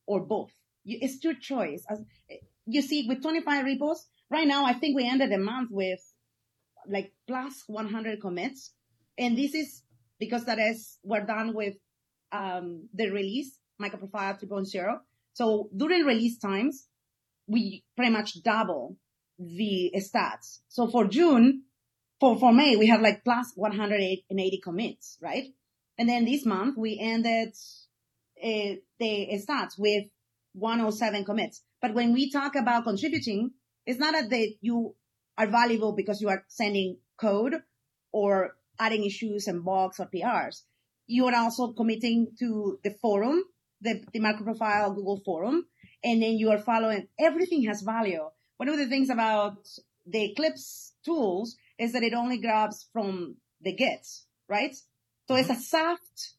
[0.05, 0.51] or both
[0.86, 2.01] it's your choice As,
[2.65, 5.99] you see with 25 repos right now i think we ended the month with
[6.89, 8.74] like plus 100 commits
[9.18, 9.84] and this is
[10.20, 11.76] because that is we're done with
[12.32, 14.99] um, the release microprofile 3.0
[15.38, 16.88] so during release times,
[17.45, 18.97] we pretty much double
[19.38, 20.61] the stats.
[20.68, 21.65] So for June,
[22.20, 25.53] for, for May, we have like plus 180 commits, right?
[25.99, 27.53] And then this month we ended
[28.44, 30.06] uh, the stats with
[30.54, 31.64] 107 commits.
[31.82, 33.52] But when we talk about contributing,
[33.86, 34.96] it's not that you
[35.38, 37.56] are valuable because you are sending code
[38.12, 40.64] or adding issues and bugs or PRs.
[41.06, 43.44] You are also committing to the forum
[43.82, 45.66] the, the microprofile Google forum,
[46.04, 47.08] and then you are following.
[47.20, 48.24] Everything has value.
[48.58, 49.68] One of the things about
[50.06, 54.76] the Eclipse tools is that it only grabs from the gets, right?
[55.28, 56.34] So it's a soft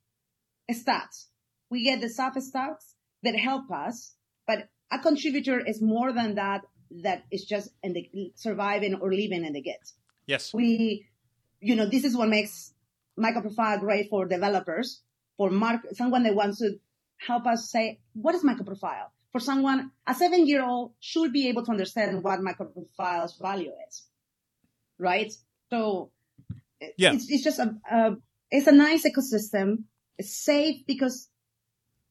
[0.70, 1.26] stats.
[1.70, 4.14] We get the soft stats that help us,
[4.46, 6.62] but a contributor is more than that.
[7.02, 9.92] That is just in the surviving or living in the get.
[10.26, 10.54] Yes.
[10.54, 11.06] We,
[11.60, 12.72] you know, this is what makes
[13.18, 15.02] microprofile great for developers,
[15.36, 16.78] for mark, someone that wants to
[17.18, 19.08] help us say, what is microprofile?
[19.32, 24.04] For someone, a seven year old should be able to understand what microprofile's value is.
[24.98, 25.32] Right?
[25.68, 26.10] So
[26.96, 27.12] Yeah.
[27.12, 28.16] it's, it's just a, a,
[28.50, 29.84] it's a nice ecosystem.
[30.16, 31.28] It's safe because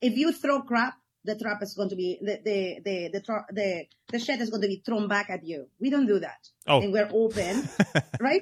[0.01, 3.85] if you throw crap, the trap is going to be, the, the, the, the, the,
[4.11, 5.67] the shed is going to be thrown back at you.
[5.79, 6.37] We don't do that.
[6.67, 6.81] Oh.
[6.81, 7.67] And we're open,
[8.21, 8.41] right?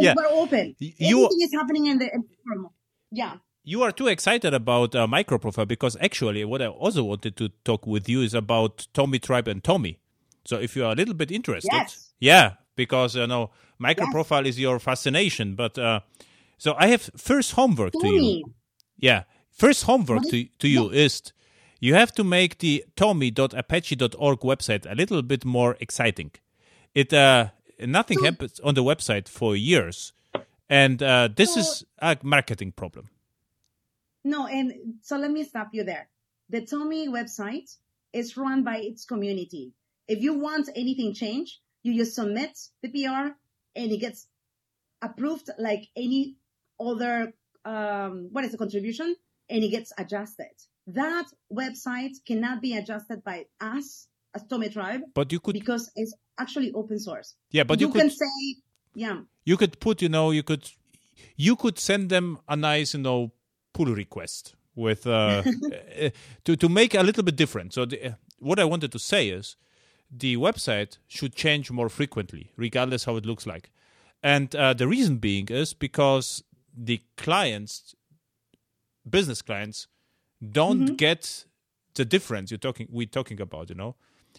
[0.00, 0.14] Yeah.
[0.16, 0.74] We're open.
[0.78, 2.68] You- Everything is happening in the, in the.
[3.10, 3.36] Yeah.
[3.64, 7.86] you are too excited about uh, microprofile because actually what I also wanted to talk
[7.86, 9.96] with you is about Tomitribe and TomEE.
[10.44, 12.12] So if you are a little bit interested, Yes.
[12.20, 15.54] yeah, because you know microprofile is your fascination.
[15.54, 16.00] But uh,
[16.58, 18.44] so I have first homework to you.
[18.98, 19.24] Yeah,
[19.58, 21.32] first homework to to you is
[21.80, 26.30] you have to make the tomee.apache.org website a little bit more exciting.
[26.94, 27.48] It uh,
[27.80, 30.12] nothing happens on the website for years,
[30.68, 33.08] and uh, this is a marketing problem.
[34.24, 36.08] No, and so let me stop you there.
[36.50, 37.76] The TomEE website
[38.12, 39.72] is run by its community.
[40.06, 43.36] If you want anything changed, you just submit the PR
[43.76, 44.26] and it gets
[45.02, 46.36] approved like any
[46.80, 47.32] other,
[47.64, 49.14] um, what is the contribution?
[49.50, 50.52] And it gets adjusted.
[50.86, 56.72] That website cannot be adjusted by us as Tomitribe But you could because it's actually
[56.72, 57.34] open source.
[57.50, 58.56] Yeah, but you, you could can say,
[58.94, 60.70] yeah, you could put you know you could
[61.36, 63.32] you could send them a nice you know
[63.72, 65.42] pull request with uh,
[66.02, 66.10] uh,
[66.44, 67.74] to to make a little bit different.
[67.74, 69.56] So the, what I wanted to say is
[70.10, 73.70] the website should change more frequently, regardless how it looks like.
[74.22, 76.42] And uh, the reason being is because
[76.76, 77.94] the clients,
[79.08, 79.88] business clients,
[80.52, 81.44] don't get
[81.94, 83.68] the difference you're talking we're talking about.
[83.70, 83.96] You know,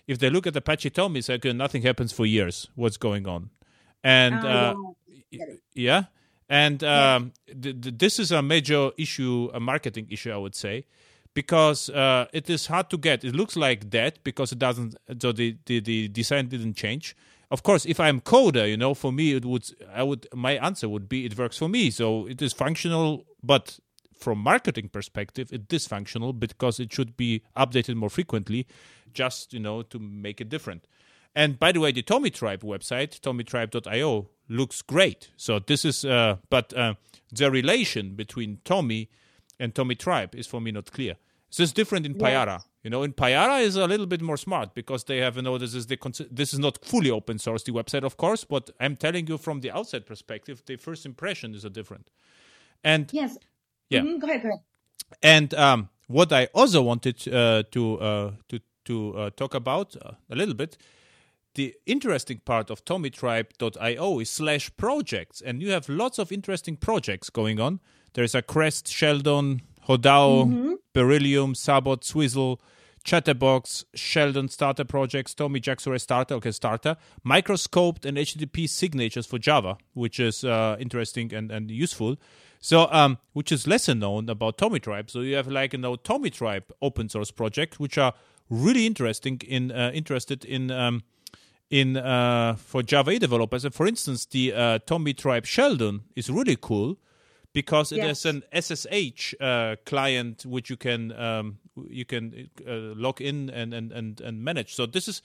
[0.08, 2.70] if they look at Apache TomEE, say, okay, nothing happens for years.
[2.76, 3.50] What's going on?
[4.04, 4.74] And Oh, uh,
[5.32, 5.46] yeah.
[5.74, 6.04] Yeah
[6.50, 10.84] and um, th- th- this is a major issue a marketing issue i would say
[11.36, 15.32] because uh, it is hard to get it looks like that because it doesn't so
[15.32, 17.16] the, the, the design didn't change
[17.52, 19.64] of course if i'm coder you know for me it would
[19.94, 23.80] i would my answer would be it works for me so it is functional but
[24.20, 28.68] from marketing perspective it is dysfunctional because it should be updated more frequently
[29.14, 30.86] just you know to make it different
[31.36, 35.30] and by the way, the Tomitribe website, tomitribe.io, looks great.
[35.38, 36.96] So this is, uh, but uh,
[37.32, 39.08] the relation between TomEE
[39.60, 41.16] and Tomitribe is for me not clear.
[41.50, 42.22] So it's different in Yes.
[42.22, 42.64] Payara.
[42.84, 45.58] You know, in Payara is a little bit more smart because they have, you know,
[45.58, 45.98] this is the
[46.32, 49.60] this is not fully open source the website, of course, but I'm telling you from
[49.62, 52.10] the outside perspective, the first impression is a different.
[52.84, 53.38] And Yes.
[53.90, 54.02] Yeah.
[54.02, 54.42] Mhm, Go ahead.
[54.44, 54.60] Go ahead.
[55.24, 60.12] and um, what I also wanted uh, to uh, to to uh, talk about uh,
[60.30, 60.78] a little bit,
[61.56, 67.30] the interesting part of Tomitribe.io is slash projects, and you have lots of interesting projects
[67.30, 67.80] going on.
[68.14, 72.60] There's a Crest, Sheldon, Hodao, Beryllium, Sabot, Swizzle,
[73.04, 79.78] Chatterbox, Sheldon starter projects, TomEE JAX-RS starter, okay, starter, microscoped and HTTP signatures for Java,
[79.94, 82.18] which is uh, interesting and, and useful.
[82.62, 85.10] So, um, which is lesser known about Tomitribe.
[85.10, 88.14] So you have like you know Tomitribe open source projects, which are
[88.50, 91.04] really interesting in uh, interested in um,
[91.70, 93.64] in uh, for Java developers.
[93.64, 96.98] And for instance, the uh, Tomitribe Sheldon is really cool
[97.54, 98.24] because it Yes.
[98.24, 103.74] has an SSH uh, client which you can um, you can uh, log in and,
[103.74, 104.76] and and and manage.
[104.76, 105.22] So this is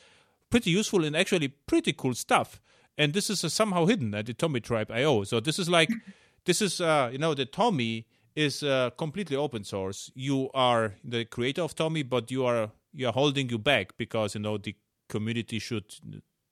[0.50, 2.60] pretty useful and actually pretty cool stuff.
[2.96, 5.24] And this is uh, somehow hidden at the Tomitribe IO.
[5.24, 5.90] So this is like
[6.44, 10.10] this is uh, you know the TomEE is uh, completely open source.
[10.14, 14.34] You are the creator of TomEE, but you are you are holding you back because
[14.34, 14.74] you know the
[15.08, 15.84] community should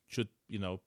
[0.07, 0.81] should you know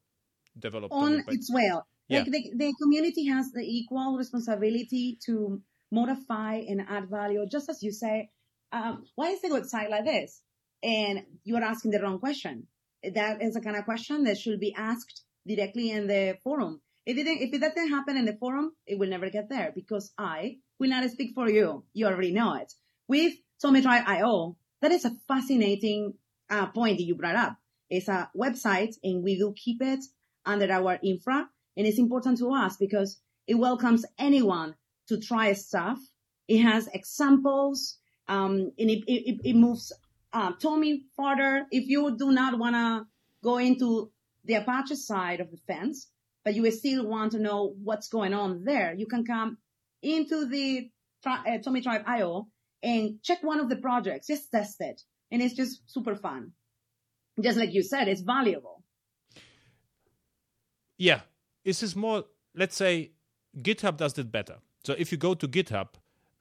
[0.58, 1.72] develop on its way.
[2.08, 2.20] Yeah.
[2.20, 7.82] Like the, the community has the equal responsibility to modify and add value, just as
[7.82, 8.30] you say,
[8.72, 10.42] um, why is the website like this?
[10.84, 12.68] And you are asking the wrong question.
[13.04, 16.82] That is the kind of question that should be asked directly in the forum.
[17.06, 20.12] If it, if it doesn't happen in the forum, it will never get there because
[20.18, 21.84] I will not speak for you.
[21.94, 22.74] You already know it.
[23.08, 23.34] With
[23.64, 26.14] Tomitribe IO, that is a fascinating
[26.50, 27.58] uh, point that you brought up.
[27.90, 30.04] It's a website and we will keep it
[30.46, 31.48] under our infra.
[31.78, 34.76] And it's important to us because it welcomes anyone
[35.08, 36.00] to try stuff.
[36.48, 37.98] It has examples,
[38.28, 39.92] um, and it, it, it moves,
[40.34, 41.66] uh, TomEE further.
[41.72, 43.06] If you do not want to
[43.44, 44.12] go into
[44.44, 46.08] the Apache side of the fence,
[46.46, 49.58] but you still want to know what's going on there, you can come
[50.02, 50.90] into the
[51.24, 52.48] tri- uh, Tomitribe IO
[52.84, 55.02] and check one of the projects, just test it.
[55.32, 56.52] And it's just super fun.
[57.42, 58.84] Just like you said, it's valuable.
[60.98, 61.22] yeah
[61.64, 62.24] this is more
[62.56, 63.12] let's say
[63.62, 65.90] github does it better so if you go to github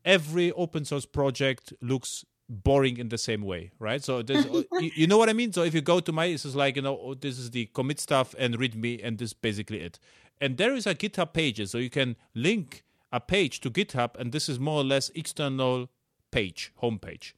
[0.05, 4.91] every open source project looks boring in the same way right so there's uh, you,
[4.95, 6.83] you know what i mean so if you go to my this is like you
[6.83, 9.99] know oh, this is the commit stuff and readme and this is basically it
[10.41, 14.33] and there is a github page so you can link a page to github and
[14.33, 15.89] this is more or less external
[16.31, 17.33] page homepage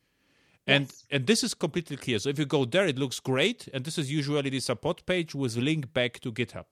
[0.66, 1.04] and Yes.
[1.10, 2.18] and this is completely clear.
[2.18, 5.34] So if you go there, it looks great, and this is usually the support page
[5.34, 6.66] with link back to GitHub.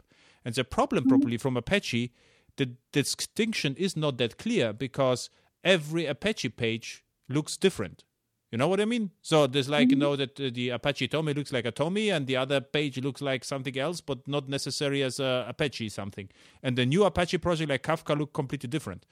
[0.45, 1.11] And the problem, mm-hmm.
[1.11, 2.12] probably from Apache,
[2.57, 5.30] the distinction is not that clear because
[5.62, 8.05] every Apache page looks different.
[8.51, 9.11] You know what I mean?
[9.20, 12.26] So there's like you know that uh, the Apache TomEE looks like a TomEE, and
[12.26, 16.28] the other page looks like something else, but not necessarily as a Apache something.
[16.62, 19.07] And the new Apache project like Kafka look completely different.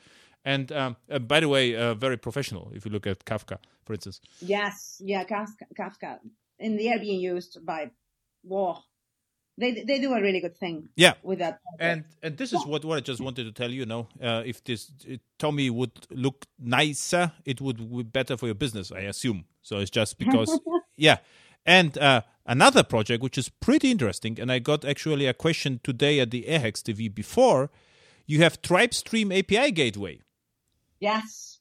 [0.45, 2.71] And um, uh, by the way, uh, very professional.
[2.75, 4.21] If you look at Kafka, for instance.
[4.41, 6.19] Yes, yeah, Kafka, Kafka.
[6.59, 7.91] And they are being used by,
[8.43, 8.79] whoa,
[9.59, 11.61] they, they do a really good thing Yeah, with that.
[11.79, 13.81] and and this is what what I just wanted to tell you.
[13.81, 18.47] You know, uh, if this uh, TomEE would look nicer, it would be better for
[18.47, 18.91] your business.
[18.93, 19.45] I assume.
[19.63, 20.59] So it's just because,
[20.97, 21.19] yeah.
[21.65, 26.19] And uh, another project which is pretty interesting, and I got actually a question today
[26.21, 27.71] at the Airhacks TV before.
[28.27, 30.21] You have TribeStream API Gateway.
[31.01, 31.59] yes.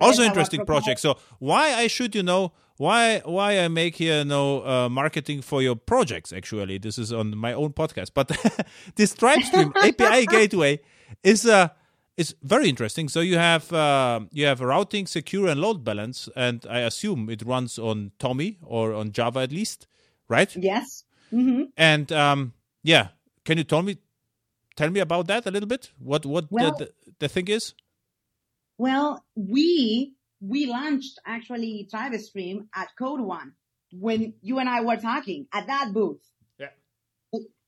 [0.00, 1.00] also our interesting project.
[1.00, 2.52] So why I should you know
[2.82, 7.36] why why I make here no uh, marketing for your projects actually this is on
[7.36, 8.26] my own podcast but
[8.98, 10.80] this TribeStream API gateway
[11.22, 11.68] is uh
[12.16, 13.08] is very interesting.
[13.08, 17.42] So you have uh, you have routing, secure, and load balance, and I assume it
[17.42, 19.86] runs on TomEE or on Java at least,
[20.28, 20.54] right?
[20.56, 21.04] Yes.
[21.30, 22.52] hmm And um,
[22.82, 23.08] yeah,
[23.44, 23.96] can you tell me
[24.76, 25.90] tell me about that a little bit?
[25.98, 27.74] What what Well- the, the the thing is?
[28.78, 33.52] Well, we, we launched actually TribeStream at Code One
[33.92, 36.20] when you and I were talking at that booth.
[36.58, 36.70] Yeah.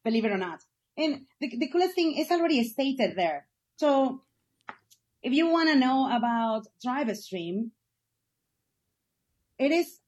[0.05, 0.61] Believe it or not.
[0.97, 3.47] And the, the coolest thing is already stated there.
[3.77, 4.23] So
[5.23, 7.71] if you want to know about TribeStream,
[9.59, 10.01] it is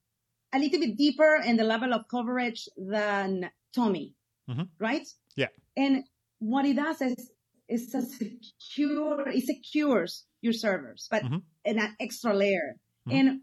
[0.53, 4.13] a little bit deeper in the level of coverage than TomEE,
[4.49, 4.69] Mhm.
[4.79, 5.07] right?
[5.35, 5.47] Yeah.
[5.75, 6.03] And
[6.39, 7.31] what it does is,
[7.69, 11.41] is a secure, it secures your servers, but Mhm.
[11.65, 12.79] in an extra layer.
[13.07, 13.13] Mhm.
[13.13, 13.41] And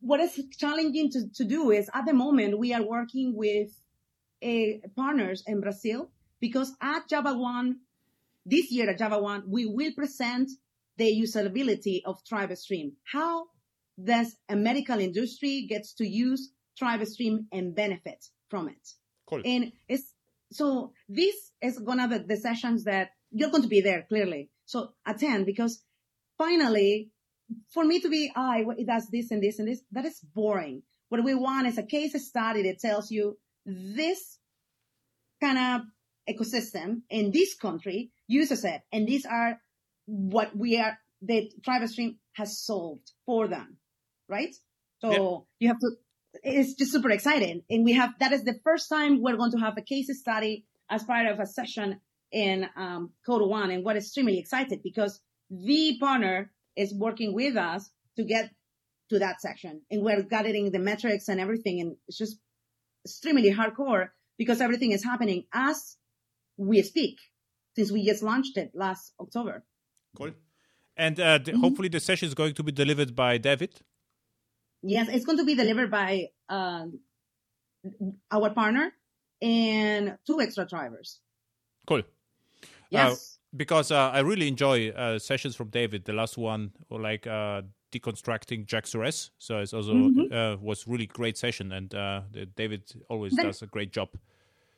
[0.00, 3.70] what is challenging to, to do is at the moment we are working with
[4.42, 6.10] uh, partners in Brazil
[6.40, 7.80] because at Java One,
[8.44, 10.50] this year at Java One, we will present
[10.96, 12.92] the usability of TribeStream.
[13.04, 13.46] How
[14.02, 18.88] does a medical industry gets to use TribeStream and benefit from it?
[19.26, 19.42] Cool.
[19.44, 20.12] And it's
[20.50, 24.50] so this is gonna be the sessions that you're going to be there clearly.
[24.66, 25.82] So attend because
[26.42, 27.10] finally,
[27.70, 30.82] for me to be, ah, it does this and this and this, that is boring.
[31.08, 34.38] What we want is a case study that tells you this
[35.40, 35.80] kind of
[36.32, 38.80] ecosystem in this country uses it.
[38.92, 39.60] And these are
[40.06, 43.76] what we are, the TribeStream has solved for them,
[44.28, 44.54] right?
[45.00, 45.90] So you have to,
[46.42, 47.62] it's just super exciting.
[47.68, 50.64] And we have, that is the first time we're going to have a case study
[50.88, 52.00] as part of a session
[52.30, 53.70] in um, Code One.
[53.70, 55.20] And what extremely excited because
[55.52, 58.50] the partner is working with us to get
[59.10, 61.80] to that section and we're gathering the metrics and everything.
[61.80, 62.38] And it's just
[63.04, 64.08] extremely hardcore
[64.38, 65.96] because everything is happening as
[66.56, 67.18] we speak
[67.76, 69.64] since we just launched it last October.
[70.16, 70.30] Cool.
[70.96, 71.60] And uh, mm-hmm.
[71.60, 73.80] hopefully the session is going to be delivered by David.
[74.82, 77.00] Yes, it's going to be delivered by um,
[78.30, 78.92] our partner
[79.40, 81.20] and two extra drivers.
[81.86, 82.02] Cool.
[82.90, 83.38] Yes.
[83.38, 86.04] Uh, because uh, I really enjoy uh, sessions from David.
[86.04, 87.62] The last one, or like uh,
[87.92, 90.32] deconstructing JAX-RS, so it's also mm-hmm.
[90.32, 92.22] Uh, was really great session, and uh,
[92.56, 94.08] David always that, does a great job.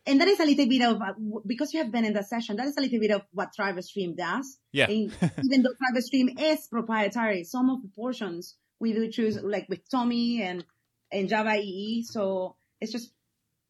[0.07, 1.01] And that is a little bit of
[1.47, 2.57] because you have been in the session.
[2.57, 4.59] That is a little bit of what TribeStream does.
[4.73, 4.91] Yeah.
[4.91, 10.41] even though TribeStream is proprietary, some of the portions we do choose, like with TomEE
[10.41, 10.65] and
[11.11, 12.03] and Java EE.
[12.03, 13.13] So it's just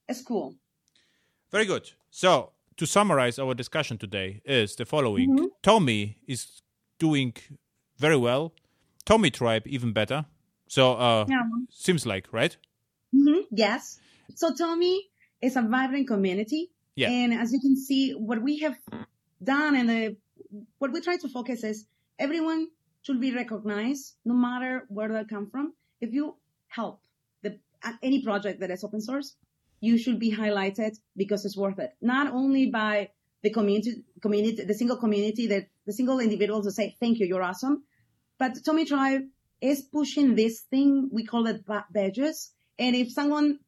[0.09, 0.57] it's cool.
[1.53, 1.89] Very good.
[2.11, 5.47] So to summarize our discussion today is the following mm-hmm.
[5.63, 6.63] TomEE is
[6.99, 7.35] doing
[7.99, 8.53] very well,
[9.07, 10.27] Tomitribe even better.
[10.69, 11.43] So, uh, yeah.
[11.71, 12.57] seems like, right?
[13.15, 13.43] Mm-hmm.
[13.53, 14.01] Yes.
[14.35, 15.11] So, TomEE
[15.41, 16.71] is a vibrant community.
[16.97, 17.11] Yeah.
[17.11, 18.77] And as you can see, what we have
[19.43, 20.17] done and the,
[20.79, 21.87] what we try to focus is
[22.19, 22.69] everyone
[23.03, 25.75] should be recognized no matter where they come from.
[26.01, 26.37] If you
[26.69, 27.01] help
[27.43, 27.59] the,
[28.03, 29.37] any project that is open source,
[29.85, 31.93] you should be highlighted because it's worth it.
[32.01, 33.11] Not only by
[33.43, 37.43] the community, community, the single community that the single individuals to say, thank you, you're
[37.43, 37.85] awesome.
[38.39, 39.29] But Tomitribe
[39.61, 41.11] is pushing this thing.
[41.13, 42.53] We call it badges.
[42.79, 43.59] And if someone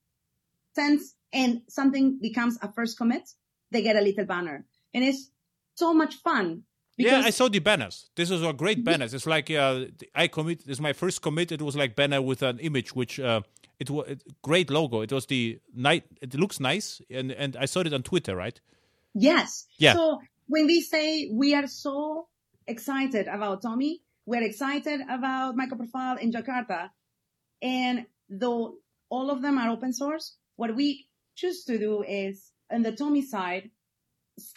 [0.75, 3.29] sends and something becomes a first commit,
[3.71, 4.65] they get a little banner.
[4.95, 5.31] And it's
[5.75, 6.63] so much fun.
[6.99, 8.09] Yeah, I saw the banners.
[8.17, 9.13] This is a great banners.
[9.13, 9.85] It's like uh,
[10.15, 10.61] I commit.
[10.61, 11.53] This is my first commit.
[11.53, 13.43] It was like banner with an image, which uh,
[13.79, 15.03] it was a great logo.
[15.03, 16.05] It was the night.
[16.21, 18.59] It looks nice, and and I saw it on Twitter, right?
[19.15, 19.67] Yes.
[19.79, 19.95] Yeah.
[19.95, 22.29] So when we say we are so
[22.67, 26.91] excited about TomEE, we're excited about MicroProfile in Jakarta,
[27.63, 28.77] and though
[29.09, 33.23] all of them are open source, what we choose to do is on the TomEE
[33.23, 33.71] side,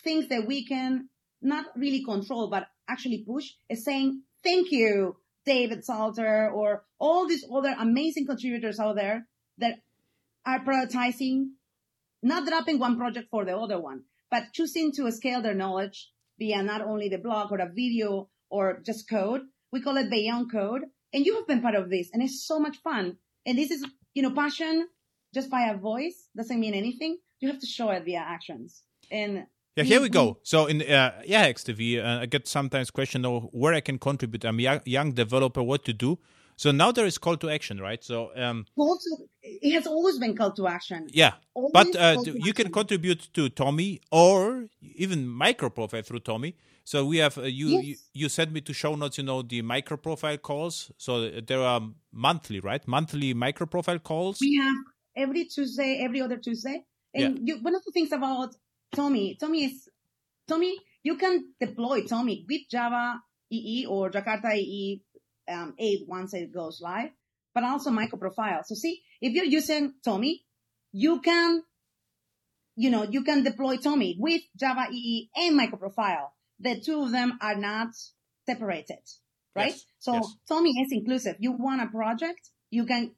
[0.04, 1.10] things that we can
[1.42, 7.46] not really control, but actually push is saying thank you David Salter or all these
[7.52, 9.80] other amazing contributors out there that
[10.46, 11.50] are prioritizing,
[12.22, 16.64] not dropping one project for the other one, but choosing to scale their knowledge via
[16.64, 19.42] not only the blog or a video or just code.
[19.72, 20.82] We call it beyond code.
[21.14, 23.18] And you have been part of this and it's so much fun.
[23.46, 24.88] And this is, you know, passion
[25.34, 27.18] just by a voice doesn't mean anything.
[27.40, 28.84] You have to show it via actions.
[29.12, 29.46] And
[29.76, 30.40] yeah, here we go.
[30.44, 34.46] So in uh, yeah, XTV, uh, I get sometimes question of where I can contribute.
[34.46, 36.20] I'm a young developer, what to do.
[36.58, 38.04] So now there is call to action, right?
[38.04, 38.66] So um,
[39.42, 41.08] it has always been call to action.
[41.10, 46.56] Yeah, always but uh, you can contribute to TomEE or even micro profile through TomEE.
[46.84, 47.86] So we have uh, you, yes.
[47.86, 49.18] you you sent me to show notes.
[49.18, 50.92] You know the micro profile calls.
[50.98, 51.82] So there are
[52.12, 52.86] monthly, right?
[52.86, 54.40] Monthly micro profile calls.
[54.42, 54.76] We have
[55.16, 56.84] every Tuesday, every other Tuesday.
[57.14, 57.56] And yeah.
[57.56, 58.56] you, one of the things about
[58.96, 59.90] TomEE, TomEE is,
[60.50, 63.22] TomEE, you can deploy TomEE with Java
[63.52, 65.02] EE or Jakarta EE
[65.50, 67.10] um, 8 once it goes live,
[67.54, 68.64] but also MicroProfile.
[68.66, 70.42] So see, if you're using TomEE,
[70.92, 71.64] you can,
[72.76, 76.30] you know, you can deploy TomEE with Java EE and MicroProfile.
[76.60, 77.90] The two of them are not
[78.46, 79.00] separated,
[79.56, 79.72] right?
[79.72, 79.86] Yes.
[80.00, 80.36] So yes.
[80.50, 81.36] TomEE is inclusive.
[81.40, 83.12] You want a project, you can,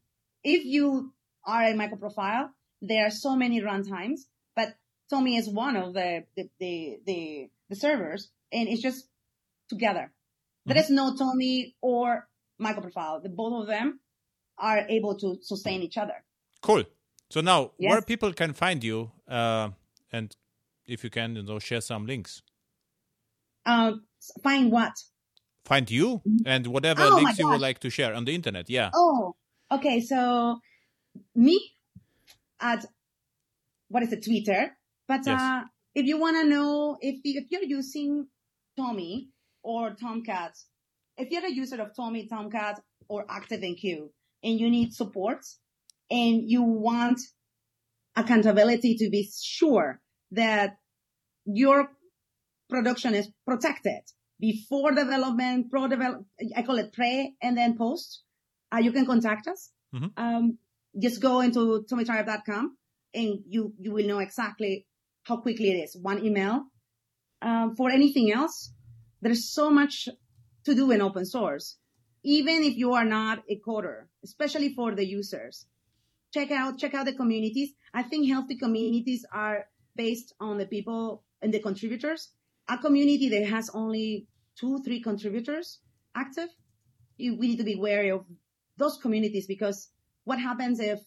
[0.44, 1.14] if you
[1.46, 2.50] are a MicroProfile,
[2.82, 4.22] there are so many runtimes,
[5.12, 9.08] TomEE is one of the the the the, the servers, and it's just
[9.70, 10.12] together.
[10.12, 10.74] Mm-hmm.
[10.74, 12.28] There is no TomEE or
[12.62, 13.24] MicroProfile.
[13.24, 14.00] The both of them
[14.58, 16.24] are able to sustain each other.
[16.62, 16.84] Cool.
[17.30, 17.92] So now, yes.
[17.92, 19.70] where people can find you, uh,
[20.12, 20.36] and
[20.86, 22.42] if you can, you know, share some links.
[23.66, 23.94] Uh,
[24.44, 24.94] find what?
[25.66, 26.46] Find you mm-hmm.
[26.46, 28.70] and whatever oh links you would like to share on the internet.
[28.70, 28.90] Yeah.
[28.94, 29.36] Oh,
[29.72, 30.02] okay.
[30.02, 30.60] So
[31.36, 31.60] me
[32.60, 32.86] at
[33.88, 34.24] what is it?
[34.24, 34.76] Twitter
[35.12, 35.42] but yes.
[35.42, 35.62] uh,
[36.00, 38.28] if you want to know if if you're using
[38.78, 39.30] TomEE
[39.64, 40.54] or Tomcat
[41.18, 44.10] if you're a user of TomEE, Tomcat, or ActiveMQ,
[44.44, 45.46] and you need support,
[46.10, 47.20] and you want
[48.16, 50.02] accountability to be sure
[50.32, 50.78] that
[51.46, 51.92] your
[52.70, 54.02] production is protected
[54.40, 56.26] before development, pro develop,
[56.56, 58.24] I call it pre and then post.
[58.74, 59.72] Uh, you can contact us.
[59.94, 60.12] Mhm.
[60.18, 60.58] Um,
[60.98, 62.78] just go into Tomitribe.com
[63.14, 64.88] and you, you will know exactly
[65.24, 65.98] how quickly it is.
[66.02, 66.64] One email.
[67.42, 68.72] Um, for anything else,
[69.22, 70.08] there's so much
[70.66, 71.78] to do in open source.
[72.24, 75.66] Even if you are not a coder, especially for the users,
[76.34, 77.74] check out, check out the communities.
[77.94, 79.66] I think healthy communities are
[79.96, 82.30] based on the people and the contributors.
[82.70, 84.28] A community that has only
[84.60, 85.80] two, three contributors
[86.16, 86.50] active,
[87.18, 88.26] you, we need to be wary of
[88.78, 89.90] those communities because
[90.24, 91.00] what happens if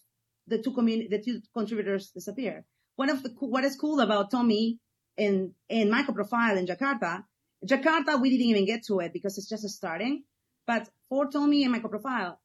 [0.47, 2.65] the two community, the two contributors disappear?
[2.97, 4.79] One of the, what is cool about TomEE
[5.19, 7.25] and, and Microprofile in Jakarta,
[7.67, 10.25] Jakarta, we didn't even get to it because it's just starting.
[10.67, 12.37] But for TomEE and Microprofile,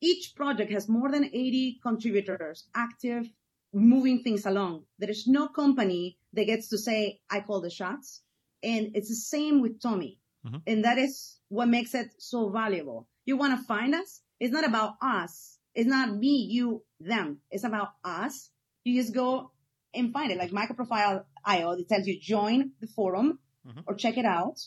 [0.00, 3.26] each project has more than 80 contributors active,
[3.72, 4.84] moving things along.
[4.98, 8.22] There is no company that gets to say, I call the shots.
[8.62, 10.18] And it's the same with TomEE.
[10.46, 10.62] Mhm.
[10.66, 13.08] And that is what makes it so valuable.
[13.24, 14.20] You want to find us?
[14.40, 15.58] It's not about us.
[15.74, 17.40] It's not me, you, them.
[17.50, 18.50] It's about us.
[18.84, 19.50] You just go
[19.94, 20.38] and find it.
[20.38, 23.84] Like microprofile IO, it tells you join the forum Mhm.
[23.86, 24.58] or check it out.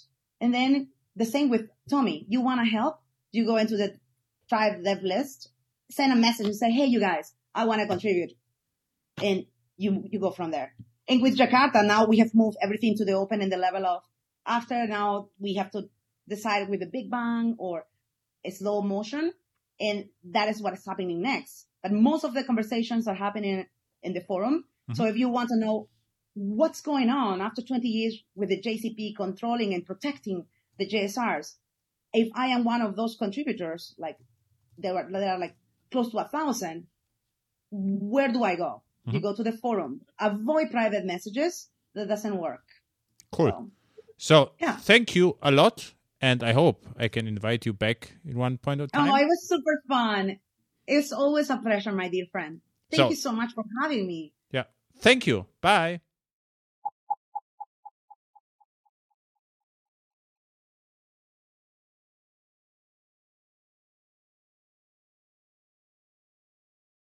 [0.42, 2.26] And then the same with TomEE.
[2.28, 3.00] You want to help?
[3.32, 3.98] You go into the
[4.50, 5.50] tribe dev list,
[5.92, 8.32] send a message and say, Hey, you guys, I want to contribute.
[9.24, 9.46] And
[9.78, 10.74] you, you go from there.
[11.08, 14.04] And with Jakarta, now we have moved everything to the open and the level of
[14.46, 15.90] after now we have to
[16.28, 17.86] decide with a big bang or
[18.46, 19.34] a slow motion.
[19.80, 21.68] And that is what is happening next.
[21.84, 23.66] But most of the conversations are happening
[24.04, 24.66] in the forum.
[24.94, 25.12] So mm-hmm.
[25.12, 25.90] if you want to know
[26.34, 30.46] what's going on after 20 years with the JCP controlling and protecting
[30.78, 31.56] the JSRs,
[32.14, 34.18] if I am one of those contributors, like
[34.78, 35.56] there are, there are like
[35.92, 36.88] close to a thousand,
[37.72, 38.84] where do I go?
[39.06, 39.22] You mm-hmm.
[39.22, 40.02] go to the forum.
[40.20, 41.70] Avoid private messages.
[41.96, 42.66] That doesn't work.
[43.32, 43.48] Cool.
[43.48, 43.72] So,
[44.18, 44.78] So Yeah.
[44.78, 48.82] thank you a lot, and I hope I can invite you back in one point
[48.82, 49.10] of time.
[49.10, 50.40] oh, it was super fun.
[50.88, 52.62] It's always a pleasure, my dear friend.
[52.92, 54.34] Thank So- you so much for having me.
[55.00, 55.46] Thank you.
[55.62, 56.02] Bye.